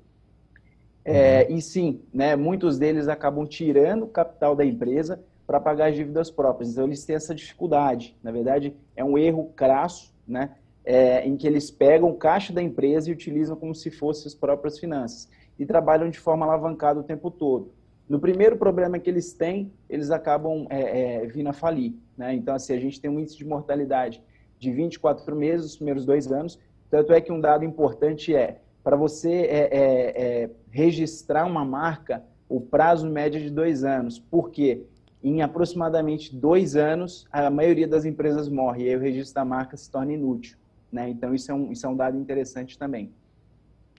[1.05, 1.57] É, uhum.
[1.57, 6.31] e sim, né, muitos deles acabam tirando o capital da empresa para pagar as dívidas
[6.31, 6.73] próprias.
[6.73, 8.17] Então, eles têm essa dificuldade.
[8.23, 10.51] Na verdade, é um erro crasso, né,
[10.85, 14.35] é, em que eles pegam o caixa da empresa e utilizam como se fossem as
[14.35, 15.29] próprias finanças.
[15.59, 17.73] E trabalham de forma alavancada o tempo todo.
[18.09, 21.95] No primeiro problema que eles têm, eles acabam é, é, vindo a falir.
[22.17, 22.35] Né?
[22.35, 24.23] Então, assim, a gente tem um índice de mortalidade
[24.59, 26.59] de 24 meses, os primeiros dois anos.
[26.91, 32.23] Tanto é que um dado importante é, para você é, é, é, registrar uma marca,
[32.49, 34.19] o prazo médio é de dois anos.
[34.19, 34.85] Por quê?
[35.25, 39.75] Em aproximadamente dois anos, a maioria das empresas morre e aí o registro da marca
[39.75, 40.59] se torna inútil.
[40.93, 41.09] Né?
[41.09, 43.11] Então, isso é, um, isso é um dado interessante também.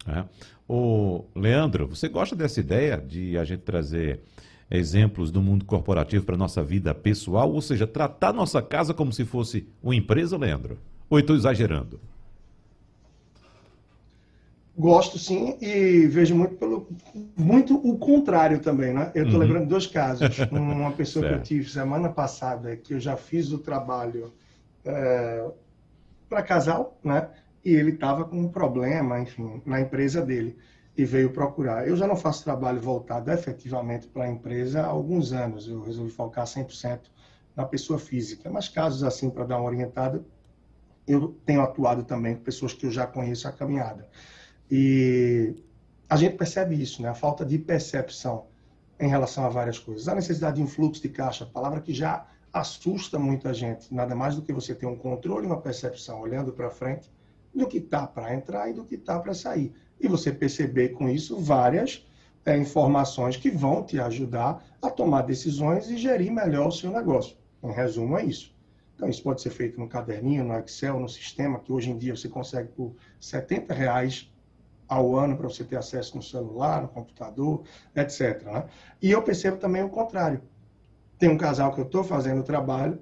[0.07, 0.23] É.
[0.69, 4.21] O Leandro, você gosta dessa ideia de a gente trazer
[4.69, 9.25] exemplos do mundo corporativo para nossa vida pessoal, ou seja, tratar nossa casa como se
[9.25, 10.77] fosse uma empresa, Leandro?
[11.09, 11.99] Ou estou exagerando?
[14.77, 16.87] Gosto sim e vejo muito pelo
[17.37, 19.11] muito o contrário também, né?
[19.15, 19.45] Eu estou Uhum.
[19.47, 20.37] lembrando dois casos.
[20.51, 24.33] Uma pessoa que eu tive semana passada que eu já fiz o trabalho
[26.29, 27.29] para casal, né?
[27.63, 30.57] E ele estava com um problema, enfim, na empresa dele
[30.97, 31.87] e veio procurar.
[31.87, 35.67] Eu já não faço trabalho voltado efetivamente para a empresa há alguns anos.
[35.67, 37.09] Eu resolvi focar 100%
[37.55, 38.49] na pessoa física.
[38.49, 40.23] Mas casos assim para dar uma orientada,
[41.07, 44.07] eu tenho atuado também com pessoas que eu já conheço a caminhada.
[44.69, 45.55] E
[46.09, 47.09] a gente percebe isso, né?
[47.09, 48.47] A falta de percepção
[48.99, 50.07] em relação a várias coisas.
[50.07, 53.93] A necessidade de um fluxo de caixa, palavra que já assusta muita gente.
[53.93, 57.11] Nada mais do que você ter um controle uma percepção olhando para frente
[57.53, 59.73] do que está para entrar e do que está para sair.
[59.99, 62.05] E você perceber com isso várias
[62.45, 67.35] é, informações que vão te ajudar a tomar decisões e gerir melhor o seu negócio.
[67.63, 68.53] Em resumo, é isso.
[68.95, 72.15] Então, isso pode ser feito no caderninho, no Excel, no sistema, que hoje em dia
[72.15, 74.31] você consegue por 70 reais
[74.87, 77.63] ao ano para você ter acesso no celular, no computador,
[77.95, 78.43] etc.
[78.43, 78.65] né?
[79.01, 80.41] E eu percebo também o contrário.
[81.17, 82.99] Tem um casal que eu estou fazendo o trabalho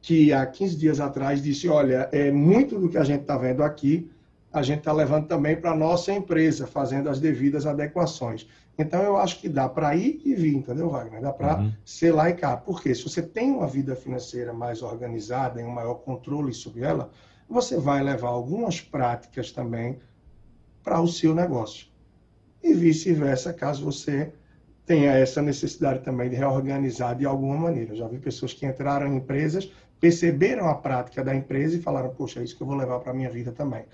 [0.00, 3.62] que há 15 dias atrás disse, olha, é muito do que a gente está vendo
[3.62, 4.08] aqui,
[4.52, 8.46] a gente está levando também para a nossa empresa, fazendo as devidas adequações.
[8.78, 11.20] Então, eu acho que dá para ir e vir, entendeu, Wagner?
[11.20, 11.72] Dá para Uhum.
[11.84, 12.56] ser lá e cá.
[12.56, 17.10] Porque se você tem uma vida financeira mais organizada e um maior controle sobre ela,
[17.48, 19.98] você vai levar algumas práticas também
[20.86, 21.88] para o seu negócio.
[22.62, 24.32] E vice-versa, caso você
[24.86, 27.96] tenha essa necessidade também de reorganizar de alguma maneira.
[27.96, 29.68] Já vi pessoas que entraram em empresas,
[29.98, 33.10] perceberam a prática da empresa e falaram, poxa, é isso que eu vou levar para
[33.10, 33.84] a minha vida também.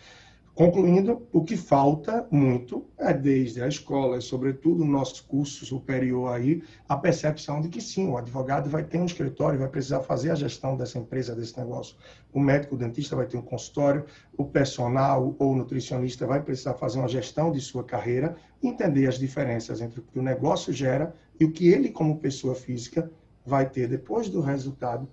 [0.55, 6.31] Concluindo, o que falta muito é desde a escola, e sobretudo no nosso curso superior
[6.31, 10.31] aí, a percepção de que sim, o advogado vai ter um escritório, vai precisar fazer
[10.31, 11.97] a gestão dessa empresa, desse negócio.
[12.35, 14.05] O médico, o dentista vai ter um consultório,
[14.37, 19.19] o personal ou o nutricionista vai precisar fazer uma gestão de sua carreira, entender as
[19.19, 23.11] diferenças entre o que o negócio gera e o que ele, como pessoa física,
[23.45, 25.09] vai ter depois do resultado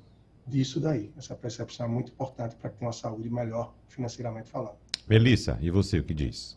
[0.45, 1.13] disso daí.
[1.17, 4.88] Essa percepção é muito importante para tenha uma saúde melhor financeiramente falando.
[5.09, 6.55] Melissa, e você o que diz?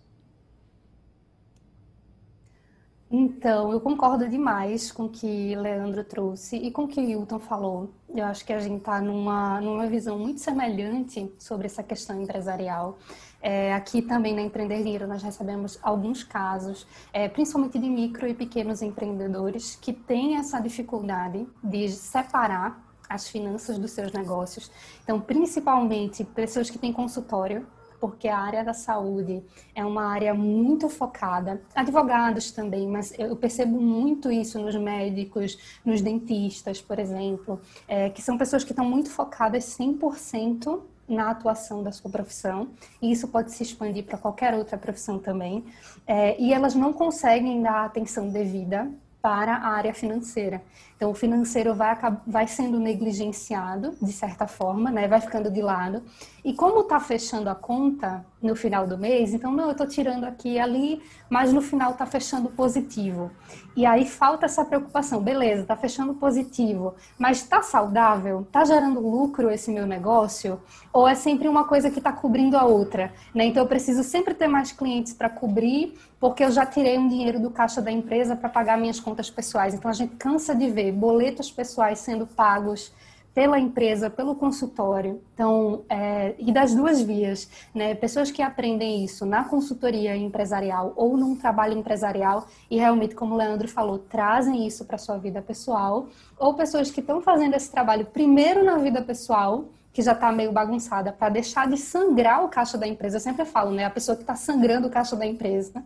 [3.10, 7.90] Então, eu concordo demais com o que Leandro trouxe e com o que Hilton falou.
[8.14, 12.98] Eu acho que a gente está numa, numa visão muito semelhante sobre essa questão empresarial.
[13.40, 18.34] É, aqui também na Empreender Dinheiro nós recebemos alguns casos, é, principalmente de micro e
[18.34, 24.70] pequenos empreendedores, que têm essa dificuldade de separar as finanças dos seus negócios.
[25.02, 27.66] Então, principalmente pessoas que têm consultório,
[28.02, 29.44] porque a área da saúde
[29.76, 36.00] é uma área muito focada, advogados também, mas eu percebo muito isso nos médicos, nos
[36.00, 41.92] dentistas, por exemplo, é, que são pessoas que estão muito focadas 100% na atuação da
[41.92, 45.64] sua profissão, e isso pode se expandir para qualquer outra profissão também,
[46.04, 50.60] é, e elas não conseguem dar atenção devida para a área financeira.
[51.02, 55.08] Então, o financeiro vai, vai sendo negligenciado, de certa forma, né?
[55.08, 56.00] vai ficando de lado.
[56.44, 60.24] E como está fechando a conta no final do mês, então, não, eu estou tirando
[60.24, 63.32] aqui e ali, mas no final está fechando positivo.
[63.76, 65.22] E aí falta essa preocupação.
[65.22, 68.42] Beleza, está fechando positivo, mas está saudável?
[68.42, 70.60] Está gerando lucro esse meu negócio?
[70.92, 73.12] Ou é sempre uma coisa que está cobrindo a outra?
[73.34, 73.46] Né?
[73.46, 77.40] Então, eu preciso sempre ter mais clientes para cobrir, porque eu já tirei um dinheiro
[77.40, 79.74] do caixa da empresa para pagar minhas contas pessoais.
[79.74, 82.92] Então, a gente cansa de ver boletos pessoais sendo pagos
[83.34, 85.22] pela empresa, pelo consultório.
[85.34, 87.94] Então, é, e das duas vias, né?
[87.94, 93.38] Pessoas que aprendem isso na consultoria empresarial ou num trabalho empresarial e realmente, como o
[93.38, 98.04] Leandro falou, trazem isso para sua vida pessoal, ou pessoas que estão fazendo esse trabalho
[98.06, 102.78] primeiro na vida pessoal, que já está meio bagunçada, para deixar de sangrar o caixa
[102.78, 103.16] da empresa.
[103.16, 103.84] Eu sempre falo, né?
[103.84, 105.82] A pessoa que está sangrando o caixa da empresa.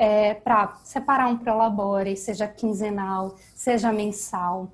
[0.00, 4.70] É, para separar um prolabore, seja quinzenal, seja mensal,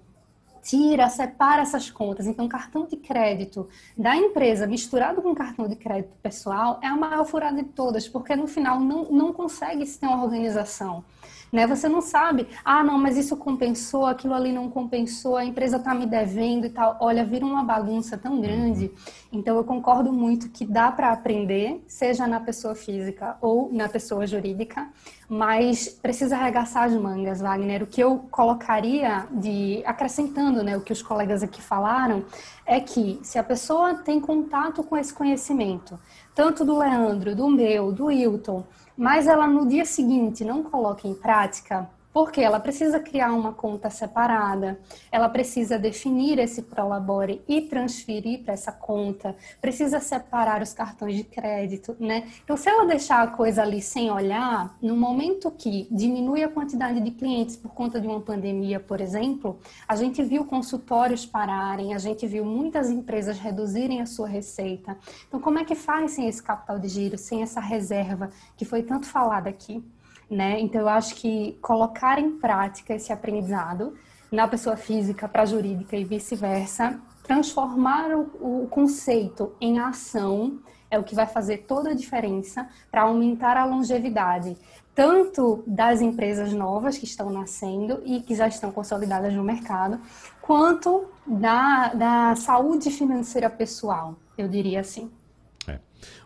[0.65, 2.27] tira, separa essas contas.
[2.27, 7.25] Então, cartão de crédito da empresa misturado com cartão de crédito pessoal é a maior
[7.25, 11.05] furada de todas, porque no final não, não consegue se ter uma organização.
[11.53, 11.67] Né?
[11.67, 15.95] Você não sabe, ah, não, mas isso compensou, aquilo ali não compensou, a empresa está
[15.95, 16.97] me devendo e tal.
[17.01, 18.91] Olha, vira uma bagunça tão grande.
[19.33, 24.27] Então, eu concordo muito que dá para aprender, seja na pessoa física ou na pessoa
[24.27, 24.89] jurídica,
[25.29, 27.83] mas precisa arregaçar as mangas, Wagner.
[27.83, 32.25] O que eu colocaria de acrescentando, né, o que os colegas aqui falaram,
[32.67, 35.99] é que se a pessoa tem contato com esse conhecimento,
[36.35, 38.65] tanto do Leandro, do meu, do Hilton,
[38.97, 43.91] mas ela no dia seguinte não coloca em prática, Porque ela precisa criar uma conta
[43.91, 44.79] separada,
[45.11, 51.25] ela precisa definir esse prolabore e transferir para essa conta, precisa separar os cartões de
[51.25, 52.31] crédito, né?
[52.45, 57.01] Então, se ela deixar a coisa ali sem olhar, no momento que diminui a quantidade
[57.01, 59.59] de clientes por conta de uma pandemia, por exemplo,
[59.89, 64.97] a gente viu consultórios pararem, a gente viu muitas empresas reduzirem a sua receita.
[65.27, 68.85] Então, como é que faz sem esse capital de giro, sem essa reserva que foi
[68.85, 69.83] tanto falada aqui?
[70.31, 70.61] Né?
[70.61, 73.95] Então eu acho que colocar em prática esse aprendizado
[74.31, 80.59] na pessoa física para jurídica e vice-versa, transformar o, o conceito em ação
[80.91, 84.57] é o que vai fazer toda a diferença para aumentar a longevidade,
[84.95, 90.01] tanto das empresas novas que estão nascendo e que já estão consolidadas no mercado,
[90.41, 95.11] quanto da, da saúde financeira pessoal, eu diria assim.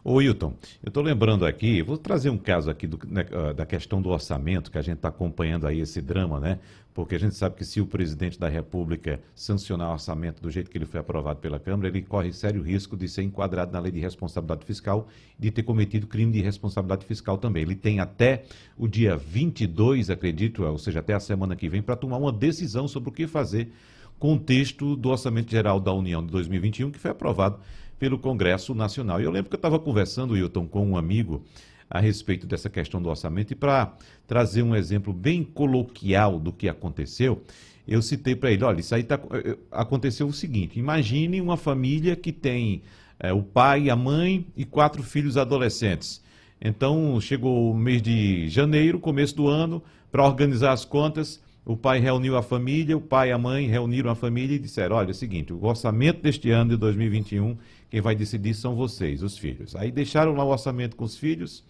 [0.02, 3.66] Ô Wilton, eu estou lembrando aqui, vou trazer um caso aqui do, né, ah, da
[3.66, 6.58] questão do orçamento, que a gente está acompanhando aí esse drama, né?
[6.94, 10.68] Porque a gente sabe que se o presidente da República sancionar o orçamento do jeito
[10.68, 13.92] que ele foi aprovado pela Câmara, ele corre sério risco de ser enquadrado na lei
[13.92, 15.06] de responsabilidade fiscal
[15.38, 17.62] de ter cometido crime de responsabilidade fiscal também.
[17.62, 18.44] Ele tem até
[18.76, 22.88] o dia 22, acredito, ou seja, até a semana que vem, para tomar uma decisão
[22.88, 23.70] sobre o que fazer
[24.18, 27.60] com o texto do Orçamento Geral da União de 2021, que foi aprovado
[27.98, 29.20] pelo Congresso Nacional.
[29.20, 31.42] E eu lembro que eu estava conversando, Wilton, com um amigo
[31.90, 33.94] a respeito dessa questão do orçamento e para
[34.26, 37.42] trazer um exemplo bem coloquial do que aconteceu,
[37.86, 42.14] eu citei para ele, olha, isso aí tá, eh, aconteceu o seguinte, imagine uma família
[42.14, 42.82] que tem
[43.18, 46.22] é, o pai, a mãe e quatro filhos adolescentes.
[46.60, 51.98] Então, chegou o mês de janeiro, começo do ano, para organizar as contas, o pai
[51.98, 55.10] reuniu a família, o pai e a mãe reuniram a família e disseram: olha, é
[55.10, 57.58] o seguinte, o orçamento deste ano de 2021,
[57.90, 59.74] quem vai decidir são vocês, os filhos.
[59.74, 61.64] Aí deixaram lá o orçamento com os filhos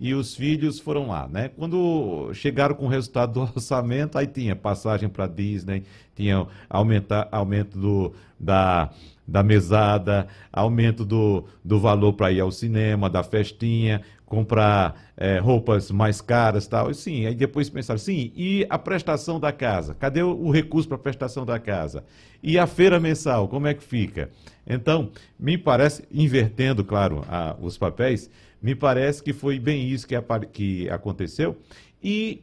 [0.00, 1.48] e os filhos foram lá, né?
[1.48, 5.82] Quando chegaram com o resultado do orçamento, aí tinha passagem para Disney,
[6.14, 8.90] tinha aumentar, aumento do, da,
[9.28, 15.90] da mesada, aumento do, do valor para ir ao cinema, da festinha, comprar é, roupas
[15.90, 16.90] mais caras tal.
[16.90, 19.94] E, sim, aí depois pensaram, sim, e a prestação da casa?
[19.94, 22.04] Cadê o, o recurso para a prestação da casa?
[22.42, 24.30] E a feira mensal, como é que fica?
[24.66, 28.30] Então, me parece, invertendo, claro, a, os papéis,
[28.62, 31.54] me parece que foi bem isso que, a, que aconteceu.
[32.02, 32.42] E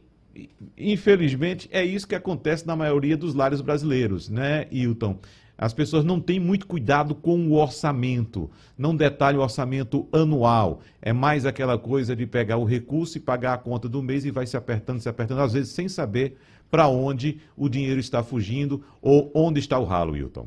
[0.76, 5.18] infelizmente, é isso que acontece na maioria dos lares brasileiros, né, Hilton?
[5.58, 10.80] As pessoas não têm muito cuidado com o orçamento, não detalham o orçamento anual.
[11.00, 14.30] É mais aquela coisa de pegar o recurso e pagar a conta do mês e
[14.30, 16.36] vai se apertando, se apertando, às vezes sem saber
[16.70, 20.46] para onde o dinheiro está fugindo ou onde está o ralo, Wilton.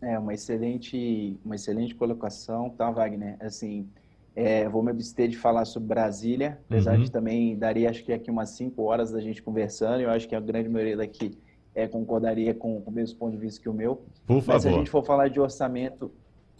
[0.00, 3.36] É uma excelente, uma excelente colocação, tá, Wagner?
[3.38, 3.86] Assim,
[4.34, 7.04] é, vou me abster de falar sobre Brasília, apesar uhum.
[7.04, 10.00] de também daria, acho que aqui umas cinco horas da gente conversando.
[10.00, 11.38] Eu acho que a grande maioria daqui
[11.80, 14.02] é, concordaria com, com, o mesmo ponto de vista que o meu.
[14.26, 14.54] Por favor.
[14.54, 16.12] Mas se a gente for falar de orçamento,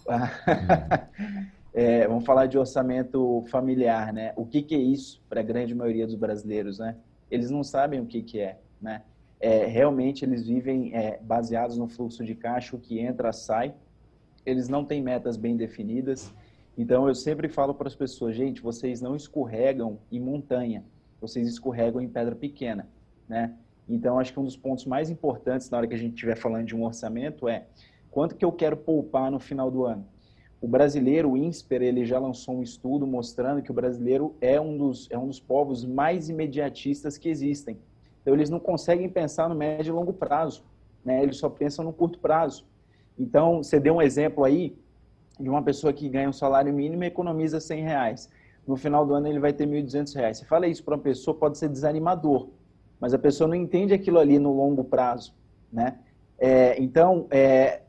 [1.75, 4.33] é, vamos falar de orçamento familiar, né?
[4.37, 6.97] O que, que é isso para a grande maioria dos brasileiros, né?
[7.31, 9.03] Eles não sabem o que, que é, né?
[9.39, 13.75] É, realmente eles vivem é, baseados no fluxo de caixa, o que entra, sai.
[14.45, 16.33] Eles não têm metas bem definidas.
[16.77, 20.85] Então eu sempre falo para as pessoas, gente, vocês não escorregam em montanha,
[21.21, 22.89] vocês escorregam em pedra pequena,
[23.29, 23.55] né?
[23.91, 26.65] Então, acho que um dos pontos mais importantes na hora que a gente estiver falando
[26.65, 27.67] de um orçamento é
[28.09, 30.07] quanto que eu quero poupar no final do ano.
[30.61, 34.79] O brasileiro, o INSPER, ele já lançou um estudo mostrando que o brasileiro é um
[34.79, 37.79] dos, é um dos povos mais imediatistas que existem.
[38.23, 40.63] Então, eles não conseguem pensar no médio e longo prazo,
[41.05, 41.21] né?
[41.21, 42.65] eles só pensam no curto prazo.
[43.19, 44.79] Então, você deu um exemplo aí
[45.39, 48.31] de uma pessoa que ganha um salário mínimo e economiza 100 reais.
[48.65, 50.39] No final do ano, ele vai ter 1.200 reais.
[50.39, 52.51] Você fala isso para uma pessoa, pode ser desanimador
[53.01, 55.35] mas a pessoa não entende aquilo ali no longo prazo,
[55.73, 55.99] né?
[56.39, 57.81] É, então, é,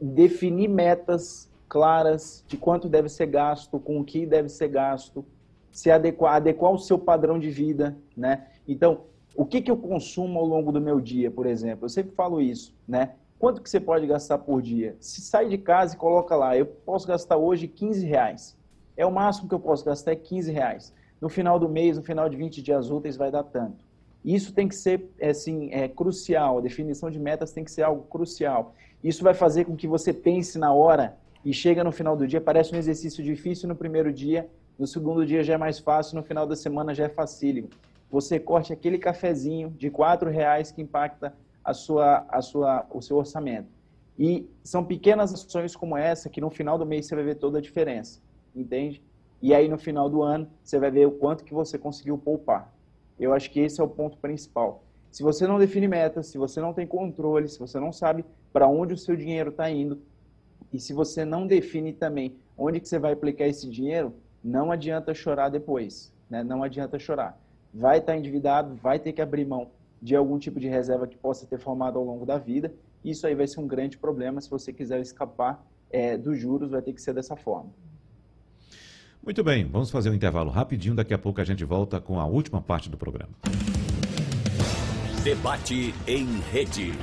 [0.00, 5.24] definir metas claras de quanto deve ser gasto, com o que deve ser gasto,
[5.70, 8.46] se adequar, adequar o seu padrão de vida, né?
[8.66, 9.02] Então,
[9.34, 11.84] o que, que eu consumo ao longo do meu dia, por exemplo?
[11.84, 13.14] Eu sempre falo isso, né?
[13.38, 14.96] Quanto que você pode gastar por dia?
[15.00, 18.58] Se sai de casa e coloca lá, eu posso gastar hoje 15 reais.
[18.96, 20.92] É o máximo que eu posso gastar é 15 reais.
[21.20, 23.82] No final do mês, no final de 20 dias úteis, vai dar tanto.
[24.24, 28.02] Isso tem que ser assim, é, crucial, a definição de metas tem que ser algo
[28.02, 28.74] crucial.
[29.02, 32.40] Isso vai fazer com que você pense na hora e chega no final do dia,
[32.40, 34.48] parece um exercício difícil no primeiro dia,
[34.78, 37.70] no segundo dia já é mais fácil, no final da semana já é facílimo.
[38.10, 43.16] Você corte aquele cafezinho de quatro reais que impacta a sua, a sua, o seu
[43.16, 43.68] orçamento.
[44.18, 47.58] E são pequenas ações como essa que no final do mês você vai ver toda
[47.58, 48.20] a diferença,
[48.54, 49.02] entende?
[49.40, 52.70] E aí no final do ano você vai ver o quanto que você conseguiu poupar.
[53.20, 54.82] Eu acho que esse é o ponto principal.
[55.10, 58.66] Se você não define metas, se você não tem controle, se você não sabe para
[58.66, 60.00] onde o seu dinheiro está indo,
[60.72, 65.12] e se você não define também onde que você vai aplicar esse dinheiro, não adianta
[65.12, 66.42] chorar depois, né?
[66.42, 67.38] Não adianta chorar.
[67.74, 69.68] Vai estar tá endividado, vai ter que abrir mão
[70.00, 72.72] de algum tipo de reserva que possa ter formado ao longo da vida.
[73.04, 76.80] Isso aí vai ser um grande problema se você quiser escapar é, dos juros, vai
[76.80, 77.70] ter que ser dessa forma.
[79.22, 82.24] Muito bem, vamos fazer um intervalo rapidinho, daqui a pouco a gente volta com a
[82.24, 83.32] última parte do programa.
[85.22, 86.94] Debate em rede.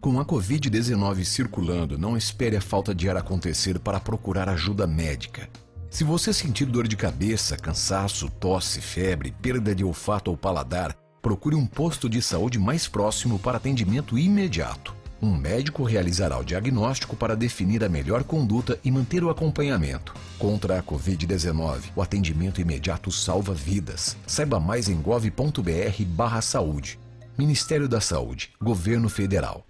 [0.00, 5.48] Com a Covid-19 circulando, não espere a falta de ar acontecer para procurar ajuda médica.
[5.88, 11.54] Se você sentir dor de cabeça, cansaço, tosse, febre, perda de olfato ou paladar, procure
[11.54, 15.01] um posto de saúde mais próximo para atendimento imediato.
[15.22, 20.12] Um médico realizará o diagnóstico para definir a melhor conduta e manter o acompanhamento.
[20.36, 24.16] Contra a Covid-19, o atendimento imediato salva vidas.
[24.26, 26.98] Saiba mais em gov.br/saúde.
[27.38, 29.64] Ministério da Saúde, Governo Federal.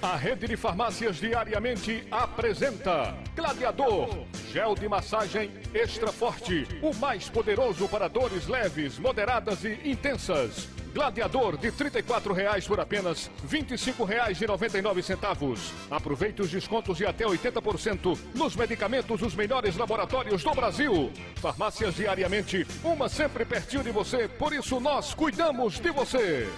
[0.00, 7.86] A rede de farmácias diariamente apresenta Gladiador, gel de massagem extra forte, o mais poderoso
[7.86, 10.79] para dores leves, moderadas e intensas.
[10.92, 15.72] Gladiador de R$ 34,00 por apenas R$ 25,99.
[15.90, 21.12] Aproveite os descontos de até 80% nos medicamentos dos melhores laboratórios do Brasil.
[21.36, 26.48] Farmácias diariamente, uma sempre pertinho de você, por isso nós cuidamos de você.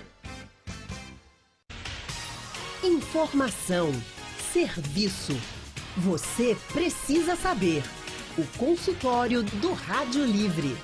[2.82, 3.92] Informação,
[4.52, 5.36] serviço.
[5.98, 7.82] Você precisa saber.
[8.36, 10.76] O consultório do Rádio Livre.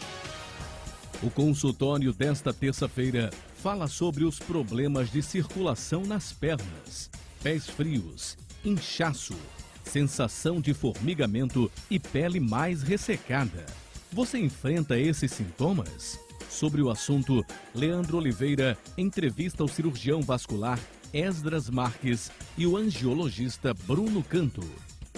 [1.20, 7.10] O consultório desta terça-feira fala sobre os problemas de circulação nas pernas,
[7.42, 9.34] pés frios, inchaço,
[9.82, 13.66] sensação de formigamento e pele mais ressecada.
[14.12, 16.20] Você enfrenta esses sintomas?
[16.48, 17.44] Sobre o assunto,
[17.74, 20.78] Leandro Oliveira entrevista o cirurgião vascular
[21.12, 24.64] Esdras Marques e o angiologista Bruno Canto.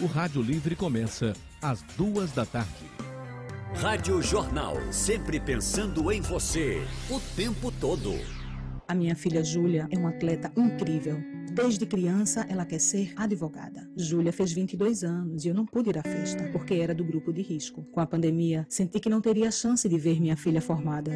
[0.01, 3.00] O Rádio Livre começa às duas da tarde.
[3.75, 8.13] Rádio Jornal, sempre pensando em você, o tempo todo.
[8.87, 11.17] A minha filha Júlia é uma atleta incrível.
[11.55, 13.89] Desde criança, ela quer ser advogada.
[13.97, 17.33] Júlia fez 22 anos e eu não pude ir à festa, porque era do grupo
[17.33, 17.85] de risco.
[17.93, 21.13] Com a pandemia, senti que não teria chance de ver minha filha formada.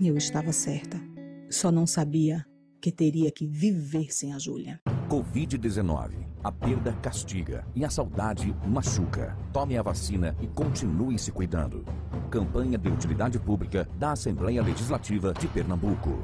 [0.00, 1.00] E eu estava certa.
[1.48, 2.44] Só não sabia
[2.80, 4.80] que teria que viver sem a Júlia.
[5.08, 6.27] Covid-19.
[6.42, 9.36] A perda castiga e a saudade machuca.
[9.52, 11.84] Tome a vacina e continue se cuidando.
[12.30, 16.22] Campanha de utilidade pública da Assembleia Legislativa de Pernambuco.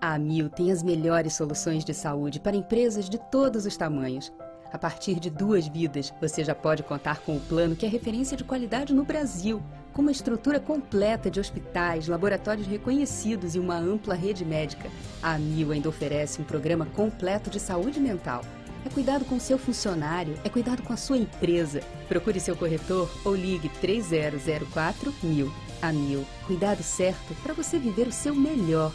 [0.00, 4.32] A Amil tem as melhores soluções de saúde para empresas de todos os tamanhos.
[4.72, 8.34] A partir de duas vidas, você já pode contar com o plano que é referência
[8.34, 9.62] de qualidade no Brasil.
[9.92, 14.88] Com uma estrutura completa de hospitais, laboratórios reconhecidos e uma ampla rede médica,
[15.22, 18.42] a Amil ainda oferece um programa completo de saúde mental.
[18.84, 21.80] É cuidado com seu funcionário, é cuidado com a sua empresa.
[22.08, 25.52] Procure seu corretor ou ligue 3004 mil.
[25.82, 28.92] A Mil, cuidado certo para você viver o seu melhor.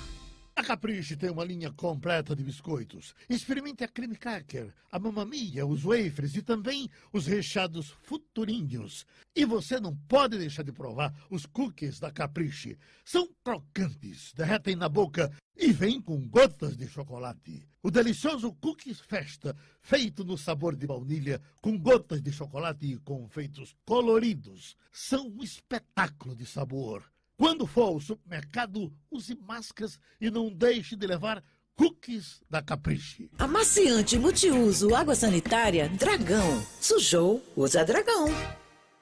[0.58, 3.14] A Caprice tem uma linha completa de biscoitos.
[3.30, 9.06] Experimente a creme cracker, a mamamia, os wafers e também os recheados futurinhos.
[9.36, 12.78] E você não pode deixar de provar os cookies da Caprice.
[13.04, 17.68] São crocantes, derretem na boca e vêm com gotas de chocolate.
[17.84, 23.76] O delicioso Cookies Festa, feito no sabor de baunilha, com gotas de chocolate e confeitos
[23.86, 27.04] coloridos, são um espetáculo de sabor.
[27.38, 31.44] Quando for ao supermercado, use máscaras e não deixe de levar
[31.76, 33.30] cookies da Capriche.
[33.38, 36.66] Amaciante multiuso água sanitária Dragão.
[36.80, 38.28] Sujou, usa Dragão.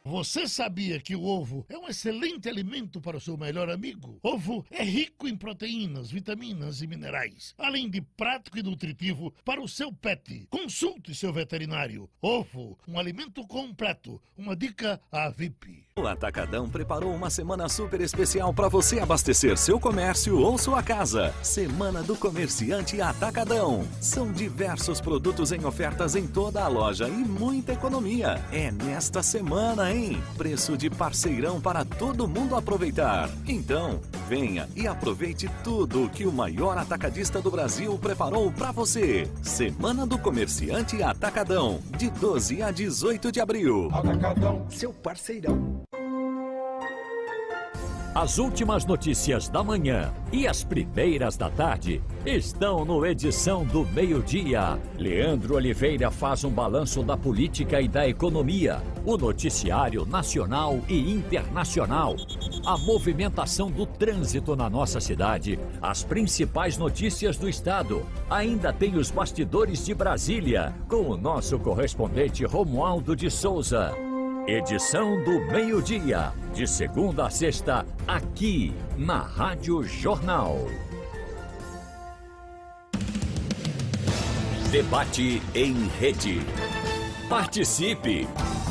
[0.05, 4.19] Você sabia que o ovo é um excelente alimento para o seu melhor amigo?
[4.21, 9.67] Ovo é rico em proteínas, vitaminas e minerais, além de prático e nutritivo para o
[9.67, 10.45] seu pet.
[10.49, 12.09] Consulte seu veterinário.
[12.21, 14.21] Ovo, um alimento completo.
[14.35, 15.85] Uma dica à VIP.
[15.95, 21.33] O Atacadão preparou uma semana super especial para você abastecer seu comércio ou sua casa.
[21.43, 23.87] Semana do Comerciante Atacadão.
[24.01, 28.43] São diversos produtos em ofertas em toda a loja e muita economia.
[28.51, 30.21] É nesta semana, hein?
[30.37, 33.29] Preço de parceirão para todo mundo aproveitar.
[33.47, 39.29] Então, venha e aproveite tudo que o maior atacadista do Brasil preparou para você.
[39.41, 43.89] Semana do Comerciante Atacadão, de 12 a 18 de abril.
[43.93, 45.83] Atacadão, seu parceirão.
[48.15, 54.79] As últimas notícias da manhã e as primeiras da tarde estão no Edição do Meio-Dia.
[54.99, 62.15] Leandro Oliveira faz um balanço da política e da economia, o noticiário nacional e internacional.
[62.63, 68.05] a movimentação do trânsito na nossa cidade, as principais notícias do estado.
[68.29, 74.12] Ainda tem os bastidores de Brasília, com o nosso correspondente Romualdo de Souza.
[74.47, 80.67] Edição do meio-dia, de segunda a sexta, aqui na Rádio Jornal.
[84.69, 86.41] Debate em rede.
[87.29, 88.27] Participe!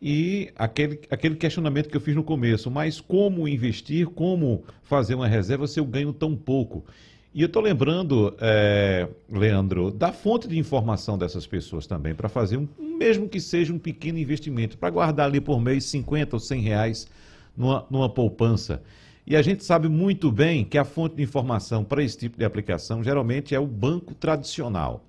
[0.00, 5.28] e aquele, aquele questionamento que eu fiz no começo, mas como investir, como fazer uma
[5.28, 6.84] reserva se eu ganho tão pouco?
[7.32, 12.56] E eu estou lembrando, eh, Leandro, da fonte de informação dessas pessoas também, para fazer
[12.56, 12.68] um,
[12.98, 17.08] mesmo que seja um pequeno investimento, para guardar ali por mês 50 ou 100 reais
[17.56, 18.82] numa, numa poupança.
[19.26, 22.44] E a gente sabe muito bem que a fonte de informação para esse tipo de
[22.44, 25.04] aplicação geralmente é o banco tradicional.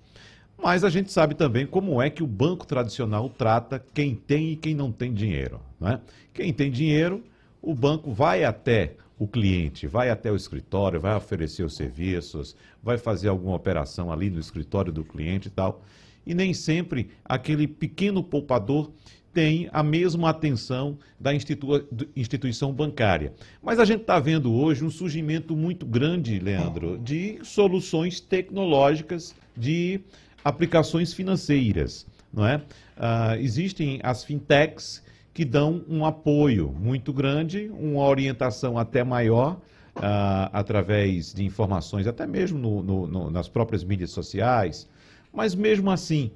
[0.62, 4.56] Mas a gente sabe também como é que o banco tradicional trata quem tem e
[4.56, 5.60] quem não tem dinheiro.
[5.80, 6.00] Né?
[6.32, 7.24] Quem tem dinheiro,
[7.62, 12.98] o banco vai até o cliente, vai até o escritório, vai oferecer os serviços, vai
[12.98, 15.82] fazer alguma operação ali no escritório do cliente e tal.
[16.26, 18.92] E nem sempre aquele pequeno poupador
[19.34, 21.84] tem a mesma atenção da institu
[22.16, 23.34] instituição bancária.
[23.62, 30.00] Mas a gente está vendo hoje um surgimento muito grande, Leandro, de soluções tecnológicas de
[30.46, 32.06] aplicações financeiras.
[32.32, 32.62] Não é?
[32.96, 35.04] Ah, existem as fintechs
[35.34, 39.60] que dão um apoio muito grande, uma orientação até maior,
[39.96, 44.88] ah, através de informações, até mesmo no, no, no, nas próprias mídias sociais.
[45.34, 46.32] Mas mesmo assim,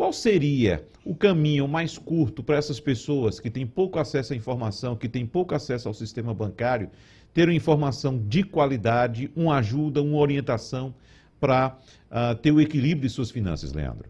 [0.00, 4.96] qual seria o caminho mais curto para essas pessoas que têm pouco acesso à informação,
[4.96, 6.88] que têm pouco acesso ao sistema bancário,
[7.34, 10.94] ter informação de qualidade, uma ajuda, uma orientação
[11.38, 11.76] para
[12.10, 14.08] uh, ter o equilíbrio de suas finanças, Leandro?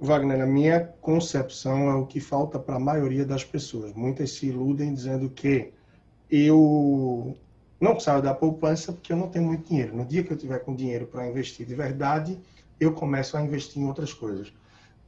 [0.00, 3.92] Wagner, a minha concepção é o que falta para a maioria das pessoas.
[3.92, 5.70] Muitas se iludem dizendo que
[6.30, 7.36] eu
[7.78, 9.94] não saio da poupança porque eu não tenho muito dinheiro.
[9.94, 12.38] No dia que eu tiver com dinheiro para investir de verdade,
[12.80, 14.52] eu começo a investir em outras coisas.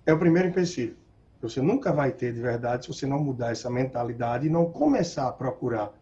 [0.05, 0.97] É o primeiro empecilho.
[1.41, 5.27] Você nunca vai ter de verdade se você não mudar essa mentalidade e não começar
[5.27, 5.93] a procurar,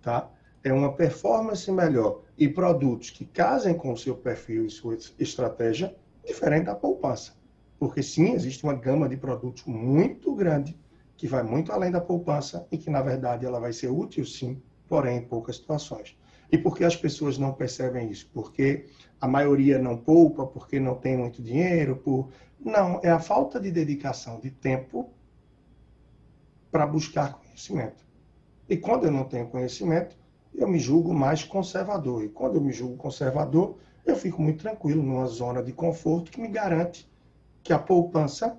[0.00, 0.30] tá?
[0.64, 5.94] É uma performance melhor e produtos que casem com o seu perfil e sua estratégia,
[6.24, 7.34] diferente da poupança.
[7.78, 10.78] Porque sim, existe uma gama de produtos muito grande
[11.16, 14.62] que vai muito além da poupança e que, na verdade, ela vai ser útil sim,
[14.88, 16.16] porém em poucas situações.
[16.50, 18.30] E por que as pessoas não percebem isso?
[18.32, 18.86] Porque
[19.20, 23.70] a maioria não poupa, porque não tem muito dinheiro, por não, é a falta de
[23.70, 25.10] dedicação de tempo
[26.70, 28.04] para buscar conhecimento.
[28.68, 30.16] E quando eu não tenho conhecimento,
[30.54, 32.24] eu me julgo mais conservador.
[32.24, 36.40] E quando eu me julgo conservador, eu fico muito tranquilo numa zona de conforto que
[36.40, 37.08] me garante
[37.62, 38.58] que a poupança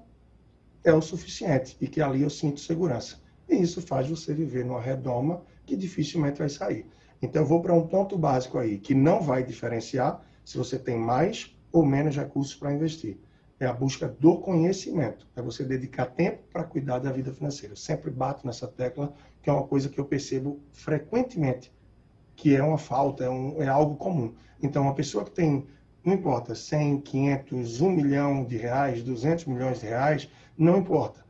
[0.84, 3.22] é o suficiente e que ali eu sinto segurança.
[3.50, 6.86] E isso faz você viver numa redoma que dificilmente vai sair.
[7.22, 10.98] Então, eu vou para um ponto básico aí, que não vai diferenciar se você tem
[10.98, 13.18] mais ou menos recursos para investir.
[13.60, 15.28] É a busca do conhecimento.
[15.36, 17.74] É você dedicar tempo para cuidar da vida financeira.
[17.74, 21.74] Eu sempre bato nessa tecla, que é uma coisa que eu percebo frequentemente,
[22.36, 24.36] que é uma falta, é, um, é algo comum.
[24.62, 25.66] Então, uma pessoa que tem,
[26.04, 31.26] não importa, 100, 500, 1 milhão de reais, 200 milhões de reais, não importa.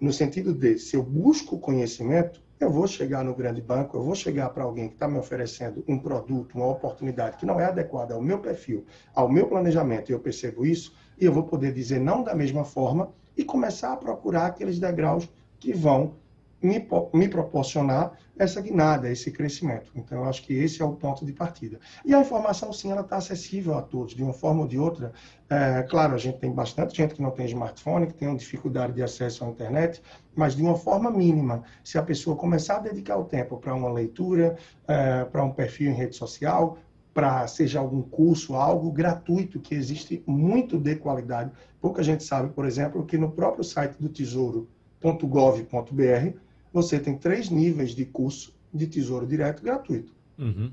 [0.00, 4.14] No sentido de, se eu busco conhecimento, eu vou chegar no grande banco, eu vou
[4.14, 8.14] chegar para alguém que está me oferecendo um produto, uma oportunidade que não é adequada
[8.14, 8.84] ao meu perfil,
[9.14, 12.62] ao meu planejamento, e eu percebo isso, e eu vou poder dizer não da mesma
[12.62, 15.26] forma e começar a procurar aqueles degraus
[15.58, 16.16] que vão
[16.62, 19.90] me, me proporcionar essa guinada, esse crescimento.
[19.94, 21.78] Então, eu acho que esse é o ponto de partida.
[22.04, 25.12] E a informação, sim, ela está acessível a todos, de uma forma ou de outra.
[25.48, 28.94] É, claro, a gente tem bastante gente que não tem smartphone, que tem uma dificuldade
[28.94, 30.02] de acesso à internet,
[30.34, 31.62] mas de uma forma mínima.
[31.84, 34.56] Se a pessoa começar a dedicar o tempo para uma leitura,
[34.88, 36.78] é, para um perfil em rede social,
[37.12, 41.52] para seja algum curso, algo gratuito, que existe muito de qualidade.
[41.78, 46.40] Pouca gente sabe, por exemplo, que no próprio site do tesouro.gov.br
[46.72, 50.12] você tem três níveis de curso de Tesouro Direto gratuito.
[50.38, 50.70] Uhum.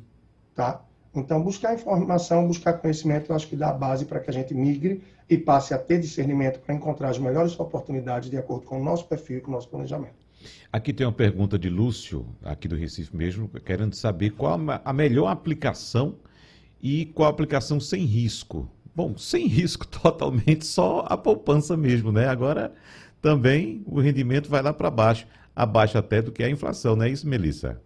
[0.56, 0.84] Tá?
[1.16, 4.54] Então, buscar informação, buscar conhecimento, eu acho que dá a base para que a gente
[4.54, 8.84] migre e passe a ter discernimento para encontrar as melhores oportunidades de acordo com o
[8.84, 10.28] nosso perfil e com o nosso planejamento.
[10.72, 15.28] Aqui tem uma pergunta de Lúcio, aqui do Recife mesmo, querendo saber qual a melhor
[15.28, 16.16] aplicação
[16.82, 22.28] e qual a aplicação sem risco Bom, sem risco totalmente, só a poupança mesmo, né?
[22.28, 22.74] Agora
[23.22, 25.28] também o rendimento vai lá para baixo,
[25.58, 27.82] abaixo até do que a inflação, não é isso, Melissa?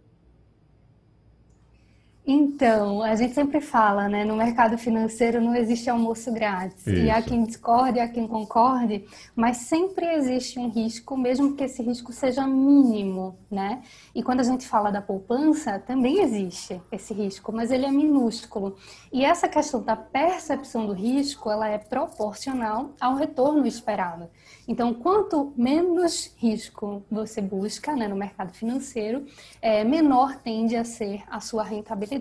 [2.24, 4.24] Então, a gente sempre fala, né?
[4.24, 6.86] No mercado financeiro não existe almoço grátis.
[6.86, 7.28] E há Isso.
[7.28, 9.04] quem discorde, há quem concorde,
[9.34, 13.82] mas sempre existe um risco, mesmo que esse risco seja mínimo, né?
[14.14, 18.76] E quando a gente fala da poupança, também existe esse risco, mas ele é minúsculo.
[19.12, 24.30] E essa questão da percepção do risco, ela é proporcional ao retorno esperado.
[24.68, 29.26] Então, quanto menos risco você busca né, no mercado financeiro,
[29.60, 32.11] é, menor tende a ser a sua rentabilidade.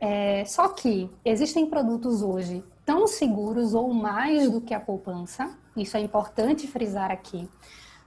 [0.00, 5.96] É, só que existem produtos hoje tão seguros ou mais do que a poupança, isso
[5.96, 7.48] é importante frisar aqui,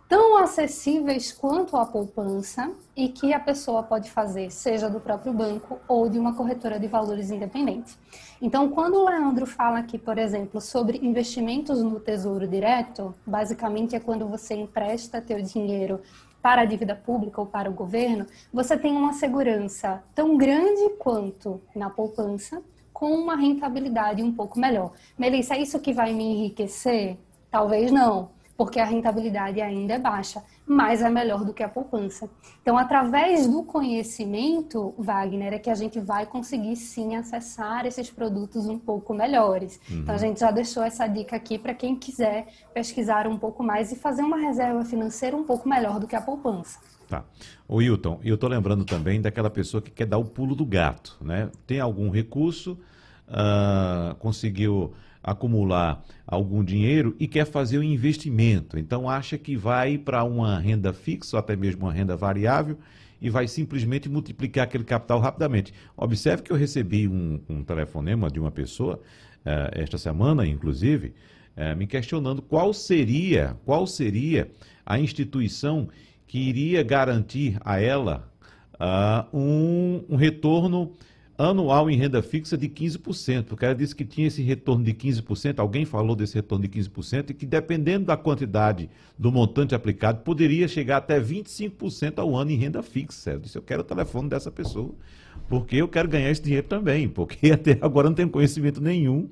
[0.09, 5.79] tão acessíveis quanto a poupança e que a pessoa pode fazer, seja do próprio banco
[5.87, 7.97] ou de uma corretora de valores independente.
[8.41, 13.99] Então, quando o Leandro fala aqui, por exemplo, sobre investimentos no Tesouro Direto, basicamente é
[13.99, 16.01] quando você empresta teu dinheiro
[16.43, 21.61] para a dívida pública ou para o governo, você tem uma segurança tão grande quanto
[21.73, 24.91] na poupança, com uma rentabilidade um pouco melhor.
[25.17, 27.17] Melissa, é isso que vai me enriquecer?
[27.49, 32.29] Talvez não, porque a rentabilidade ainda é baixa, mas é melhor do que a poupança.
[32.61, 38.67] Então, através do conhecimento, Wagner, é que a gente vai conseguir sim acessar esses produtos
[38.67, 39.79] um pouco melhores.
[39.89, 39.99] Uhum.
[39.99, 43.91] Então, a gente já deixou essa dica aqui para quem quiser pesquisar um pouco mais
[43.91, 46.79] e fazer uma reserva financeira um pouco melhor do que a poupança.
[47.07, 47.23] Tá.
[47.67, 51.17] O Hilton, eu estou lembrando também daquela pessoa que quer dar o pulo do gato,
[51.21, 51.49] né?
[51.67, 52.77] Tem algum recurso,
[53.27, 54.93] ah, conseguiu
[55.23, 58.77] acumular algum dinheiro e quer fazer um investimento.
[58.77, 62.77] Então acha que vai para uma renda fixa ou até mesmo uma renda variável
[63.21, 65.73] e vai simplesmente multiplicar aquele capital rapidamente.
[65.95, 68.99] Observe que eu recebi um, um telefonema de uma pessoa
[69.45, 71.13] eh, esta semana, inclusive,
[71.55, 74.51] eh, me questionando qual seria, qual seria
[74.85, 75.87] a instituição
[76.27, 78.29] que iria garantir a ela
[78.79, 80.91] ah, um, um retorno
[81.37, 85.59] anual em renda fixa de 15%, porque ela disse que tinha esse retorno de 15%,
[85.59, 90.67] alguém falou desse retorno de 15%, e que dependendo da quantidade do montante aplicado, poderia
[90.67, 93.31] chegar até 25% ao ano em renda fixa.
[93.31, 94.93] Eu disse, eu quero o telefone dessa pessoa,
[95.49, 99.29] porque eu quero ganhar esse dinheiro também, porque até agora não tenho conhecimento nenhum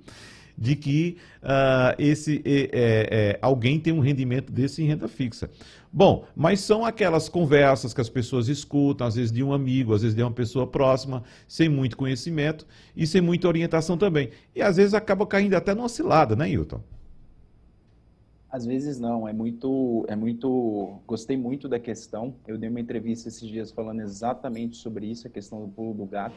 [0.57, 5.49] de que ah, esse é, é, alguém tem um rendimento desse em renda fixa.
[5.93, 10.01] Bom, mas são aquelas conversas que as pessoas escutam, às vezes de um amigo, às
[10.01, 12.65] vezes de uma pessoa próxima, sem muito conhecimento
[12.95, 14.29] e sem muita orientação também.
[14.55, 16.81] E às vezes acaba caindo até numa cilada, né, Hilton?
[18.49, 22.35] Às vezes não, é muito, é muito, gostei muito da questão.
[22.47, 26.05] Eu dei uma entrevista esses dias falando exatamente sobre isso, a questão do pulo do
[26.05, 26.35] gato.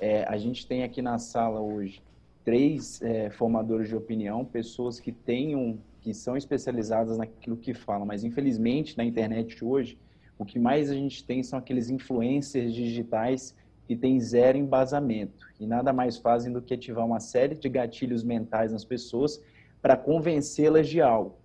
[0.00, 2.02] É, a gente tem aqui na sala hoje
[2.44, 8.24] três é, formadores de opinião, pessoas que tenham, que são especializadas naquilo que falam, mas
[8.24, 9.98] infelizmente na internet hoje
[10.38, 13.54] o que mais a gente tem são aqueles influencers digitais
[13.86, 18.24] que têm zero embasamento e nada mais fazem do que ativar uma série de gatilhos
[18.24, 19.40] mentais nas pessoas
[19.80, 21.36] para convencê-las de algo.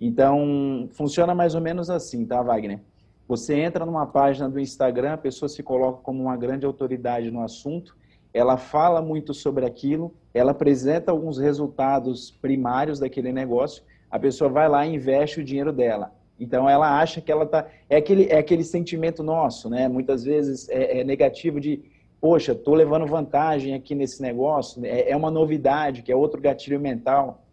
[0.00, 2.80] Então, funciona mais ou menos assim, tá, Wagner?
[3.26, 7.42] Você entra numa página do Instagram, a pessoa se coloca como uma grande autoridade no
[7.42, 7.96] assunto,
[8.32, 14.68] ela fala muito sobre aquilo, ela apresenta alguns resultados primários daquele negócio, a pessoa vai
[14.68, 16.12] lá e investe o dinheiro dela.
[16.38, 19.88] Então ela acha que ela tá é aquele é aquele sentimento nosso, né?
[19.88, 21.82] Muitas vezes é, é negativo de
[22.20, 26.80] poxa, tô levando vantagem aqui nesse negócio, é, é uma novidade, que é outro gatilho
[26.80, 27.44] mental.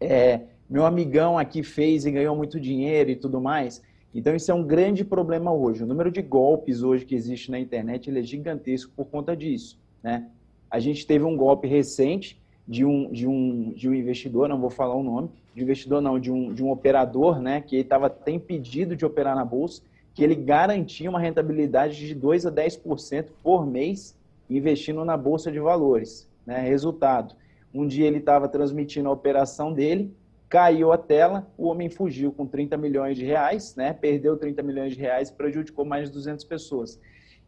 [0.00, 3.82] É, meu amigão aqui fez e ganhou muito dinheiro e tudo mais.
[4.14, 5.82] Então isso é um grande problema hoje.
[5.82, 10.26] O número de golpes hoje que existe na internet é gigantesco por conta disso, né?
[10.70, 14.68] A gente teve um golpe recente de um, de um, de um investidor, não vou
[14.68, 18.30] falar o nome, de investidor não, de um, de um operador, né, que estava até
[18.30, 19.82] impedido de operar na bolsa,
[20.14, 24.14] que ele garantia uma rentabilidade de 2 a 10% por mês
[24.50, 26.28] investindo na bolsa de valores.
[26.44, 26.60] Né?
[26.60, 27.34] Resultado,
[27.72, 30.14] um dia ele estava transmitindo a operação dele,
[30.48, 33.92] caiu a tela, o homem fugiu com 30 milhões de reais, né?
[33.92, 37.00] perdeu 30 milhões de reais prejudicou mais de 200 pessoas.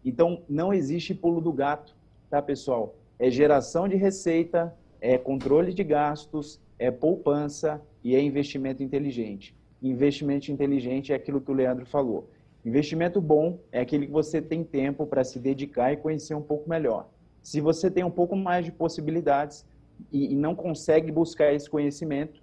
[0.04, 1.94] Então, não existe pulo do gato,
[2.30, 2.94] tá, pessoal?
[3.18, 9.54] É geração de receita, é controle de gastos, é poupança e é investimento inteligente.
[9.82, 12.28] Investimento inteligente é aquilo que o Leandro falou.
[12.64, 16.68] Investimento bom é aquele que você tem tempo para se dedicar e conhecer um pouco
[16.68, 17.08] melhor.
[17.42, 19.64] Se você tem um pouco mais de possibilidades
[20.12, 22.42] e, e não consegue buscar esse conhecimento,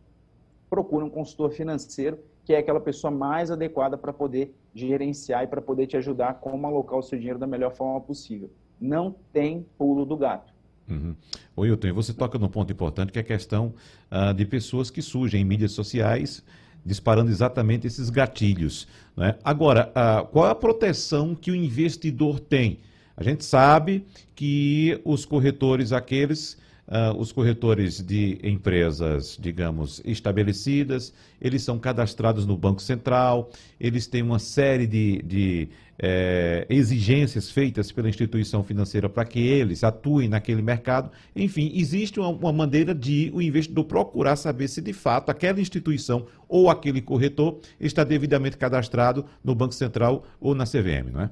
[0.70, 5.62] procura um consultor financeiro, que é aquela pessoa mais adequada para poder gerenciar e para
[5.62, 8.49] poder te ajudar como alocar o seu dinheiro da melhor forma possível.
[8.80, 10.57] Não tem pulo do gato.
[10.89, 11.15] Uhum.
[11.55, 13.73] Ô, Hilton, você toca num ponto importante que é a questão
[14.09, 16.43] ah, de pessoas que surgem em mídias sociais
[16.85, 18.88] disparando exatamente esses gatilhos.
[19.15, 19.35] Né?
[19.43, 22.79] Agora, ah, qual a proteção que o investidor tem?
[23.15, 26.57] A gente sabe que os corretores, aqueles
[26.88, 34.21] Uh, os corretores de empresas, digamos, estabelecidas, eles são cadastrados no Banco Central, eles têm
[34.21, 35.69] uma série de, de
[35.99, 41.11] eh, exigências feitas pela instituição financeira para que eles atuem naquele mercado.
[41.35, 46.27] Enfim, existe uma, uma, maneira de o investidor procurar saber se de fato aquela instituição
[46.47, 51.29] ou aquele corretor está devidamente cadastrado no Banco Central ou na CVM, não é?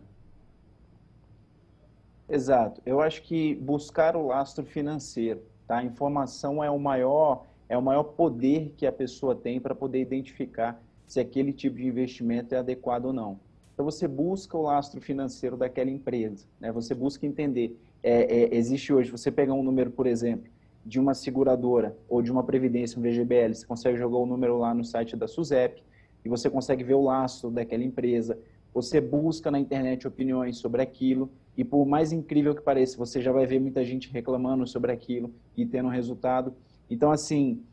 [2.27, 2.81] Exato.
[2.85, 5.77] Eu acho que buscar o lastro financeiro, tá?
[5.77, 9.99] A informação é o maior é o maior poder que a pessoa tem para poder
[9.99, 13.39] identificar se aquele tipo de investimento é adequado ou não.
[13.73, 16.71] Então você busca o lastro financeiro daquela empresa, né?
[16.71, 17.79] Você busca entender.
[18.03, 20.49] É, é, existe hoje, você pegar um número, por exemplo,
[20.85, 24.73] de uma seguradora ou de uma previdência, um VGBL, você consegue jogar o número lá
[24.73, 25.83] no site da SUSEP
[26.23, 28.37] e você consegue ver o lastro daquela empresa.
[28.73, 33.31] Você busca na internet opiniões sobre aquilo e por mais incrível que pareça, você já
[33.31, 36.53] vai ver muita gente reclamando sobre aquilo e tendo resultado.
[36.89, 37.63] Então, assim,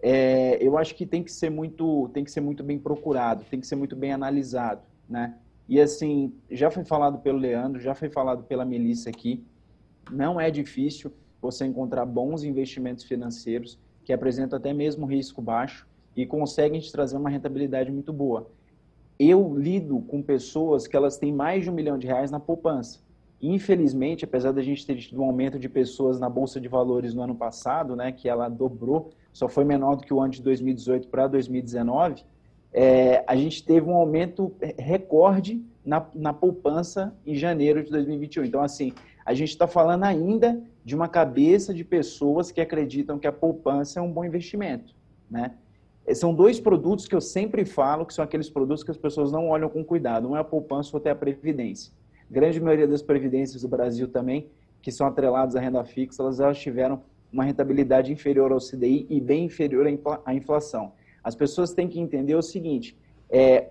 [0.00, 3.60] é, eu acho que tem que ser muito, tem que ser muito bem procurado, tem
[3.60, 5.36] que ser muito bem analisado, né?
[5.68, 9.44] E assim, já foi falado pelo Leandro, já foi falado pela Melissa aqui,
[10.10, 15.86] não é difícil você encontrar bons investimentos financeiros que apresentam até mesmo risco baixo
[16.16, 18.50] e conseguem te trazer uma rentabilidade muito boa.
[19.18, 23.00] Eu lido com pessoas que elas têm mais de um milhão de reais na poupança.
[23.42, 27.22] Infelizmente, apesar da gente ter tido um aumento de pessoas na Bolsa de Valores no
[27.22, 31.08] ano passado, né, que ela dobrou, só foi menor do que o ano de 2018
[31.08, 32.24] para 2019,
[32.72, 38.44] é, a gente teve um aumento recorde na, na poupança em janeiro de 2021.
[38.44, 38.92] Então, assim,
[39.26, 43.98] a gente está falando ainda de uma cabeça de pessoas que acreditam que a poupança
[43.98, 44.94] é um bom investimento,
[45.28, 45.54] né?
[46.14, 49.48] São dois produtos que eu sempre falo que são aqueles produtos que as pessoas não
[49.48, 50.28] olham com cuidado.
[50.28, 51.92] Um é a poupança, outro é a previdência
[52.32, 54.48] grande maioria das previdências do Brasil também,
[54.80, 59.20] que são atreladas à renda fixa, elas, elas tiveram uma rentabilidade inferior ao CDI e
[59.20, 59.86] bem inferior
[60.24, 60.92] à inflação.
[61.22, 62.96] As pessoas têm que entender o seguinte,
[63.30, 63.68] é,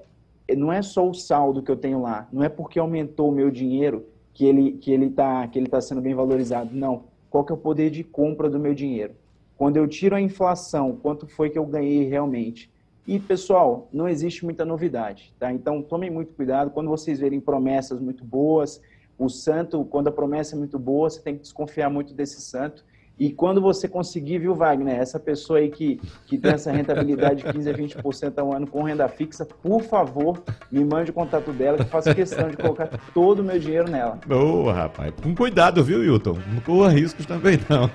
[0.56, 3.50] não é só o saldo que eu tenho lá, não é porque aumentou o meu
[3.50, 7.04] dinheiro que ele que ele está que ele tá sendo bem valorizado, não.
[7.30, 9.14] Qual que é o poder de compra do meu dinheiro?
[9.58, 12.71] Quando eu tiro a inflação, quanto foi que eu ganhei realmente?
[13.08, 15.52] E, pessoal, não existe muita novidade, tá?
[15.52, 18.82] Então, tomem muito cuidado quando vocês verem promessas muito boas.
[19.18, 22.84] O santo, quando a promessa é muito boa, você tem que desconfiar muito desse santo.
[23.20, 27.50] E quando você conseguir, viu, Wagner, essa pessoa aí que, que tem essa rentabilidade de
[27.50, 30.42] 15% a 20% ao ano com renda fixa, por favor,
[30.72, 33.92] me mande o contato dela, que eu faço questão de colocar todo o meu dinheiro
[33.92, 34.20] nela.
[34.26, 35.14] Boa, rapaz.
[35.22, 36.36] Com cuidado, viu, Hilton?
[36.52, 37.88] Não corra riscos também, não.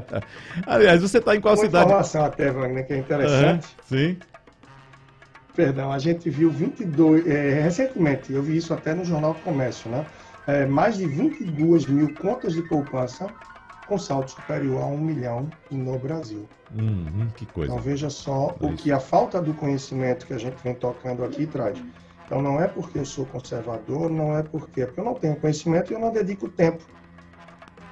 [0.66, 1.84] Aliás, você está em qual Uma cidade?
[1.84, 3.66] informação até, Wagner, que é interessante.
[3.66, 4.16] Uhum, sim.
[5.54, 9.88] Perdão, a gente viu 22, é, recentemente, eu vi isso até no Jornal do Comércio,
[9.90, 10.04] né?
[10.46, 13.28] É, mais de 22 mil contas de poupança
[13.86, 16.48] com saldo superior a um milhão no Brasil.
[16.74, 17.72] Uhum, que coisa.
[17.72, 21.46] Então veja só o que a falta do conhecimento que a gente vem tocando aqui
[21.46, 21.78] traz.
[22.26, 25.36] Então não é porque eu sou conservador, não é porque, é porque eu não tenho
[25.36, 26.82] conhecimento e eu não dedico tempo.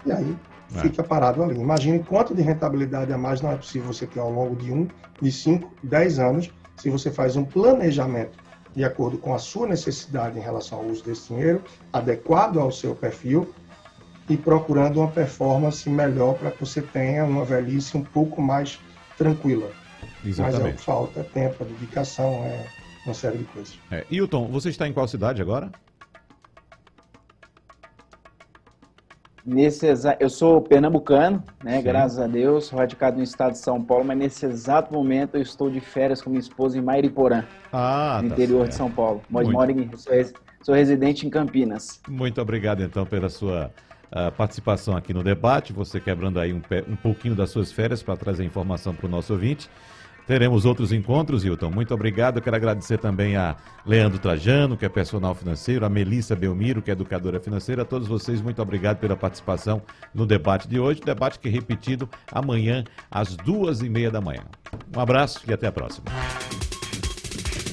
[0.05, 0.37] E aí
[0.75, 0.81] É.
[0.81, 1.55] fica parado ali.
[1.61, 4.89] Imagine quanto de rentabilidade a mais não é possível você ter ao longo de um,
[5.21, 6.51] de cinco, dez anos,
[6.83, 8.37] se você faz um planejamento
[8.75, 11.63] de acordo com a sua necessidade em relação ao uso desse dinheiro,
[11.93, 13.55] adequado ao seu perfil
[14.29, 18.81] e procurando uma performance melhor para que você tenha uma velhice um pouco mais
[19.17, 19.71] tranquila.
[20.25, 20.77] Mas é o Exatamente.
[20.79, 22.67] que falta, é tempo, é dedicação, é
[23.07, 23.79] uma série de coisas.
[23.89, 24.05] É.
[24.11, 25.71] Hilton, você está em qual cidade agora?
[29.45, 30.17] Nesse exa...
[30.21, 31.83] Eu sou pernambucano, né?
[31.83, 35.69] Graças a Deus, radicado no estado de São Paulo, mas nesse exato momento eu estou
[35.69, 38.89] de férias com minha esposa em Mairiporã, Ah, no tá interior de certo.
[38.89, 39.21] São Paulo.
[39.29, 39.91] Moro, em...
[39.97, 40.33] sou, res-
[40.63, 42.01] sou residente em Campinas.
[42.09, 43.73] Muito obrigado, então, pela sua
[44.13, 45.73] ah, participação aqui no debate.
[45.73, 49.11] Você quebrando aí um, pé- um pouquinho das suas férias para trazer informação para o
[49.11, 49.69] nosso ouvinte.
[50.27, 51.71] Teremos outros encontros, Hilton.
[51.71, 52.41] Muito obrigado.
[52.41, 56.93] Quero agradecer também a Leandro Trajano, que é personal financeiro, a Melissa Belmiro, que é
[56.93, 57.83] educadora financeira.
[57.83, 59.83] A todos vocês, muito obrigado pela participação
[60.15, 61.01] no debate de hoje.
[61.01, 64.45] Debate que é repetido amanhã, às duas e meia da manhã.
[64.97, 66.07] Um abraço e até a próxima.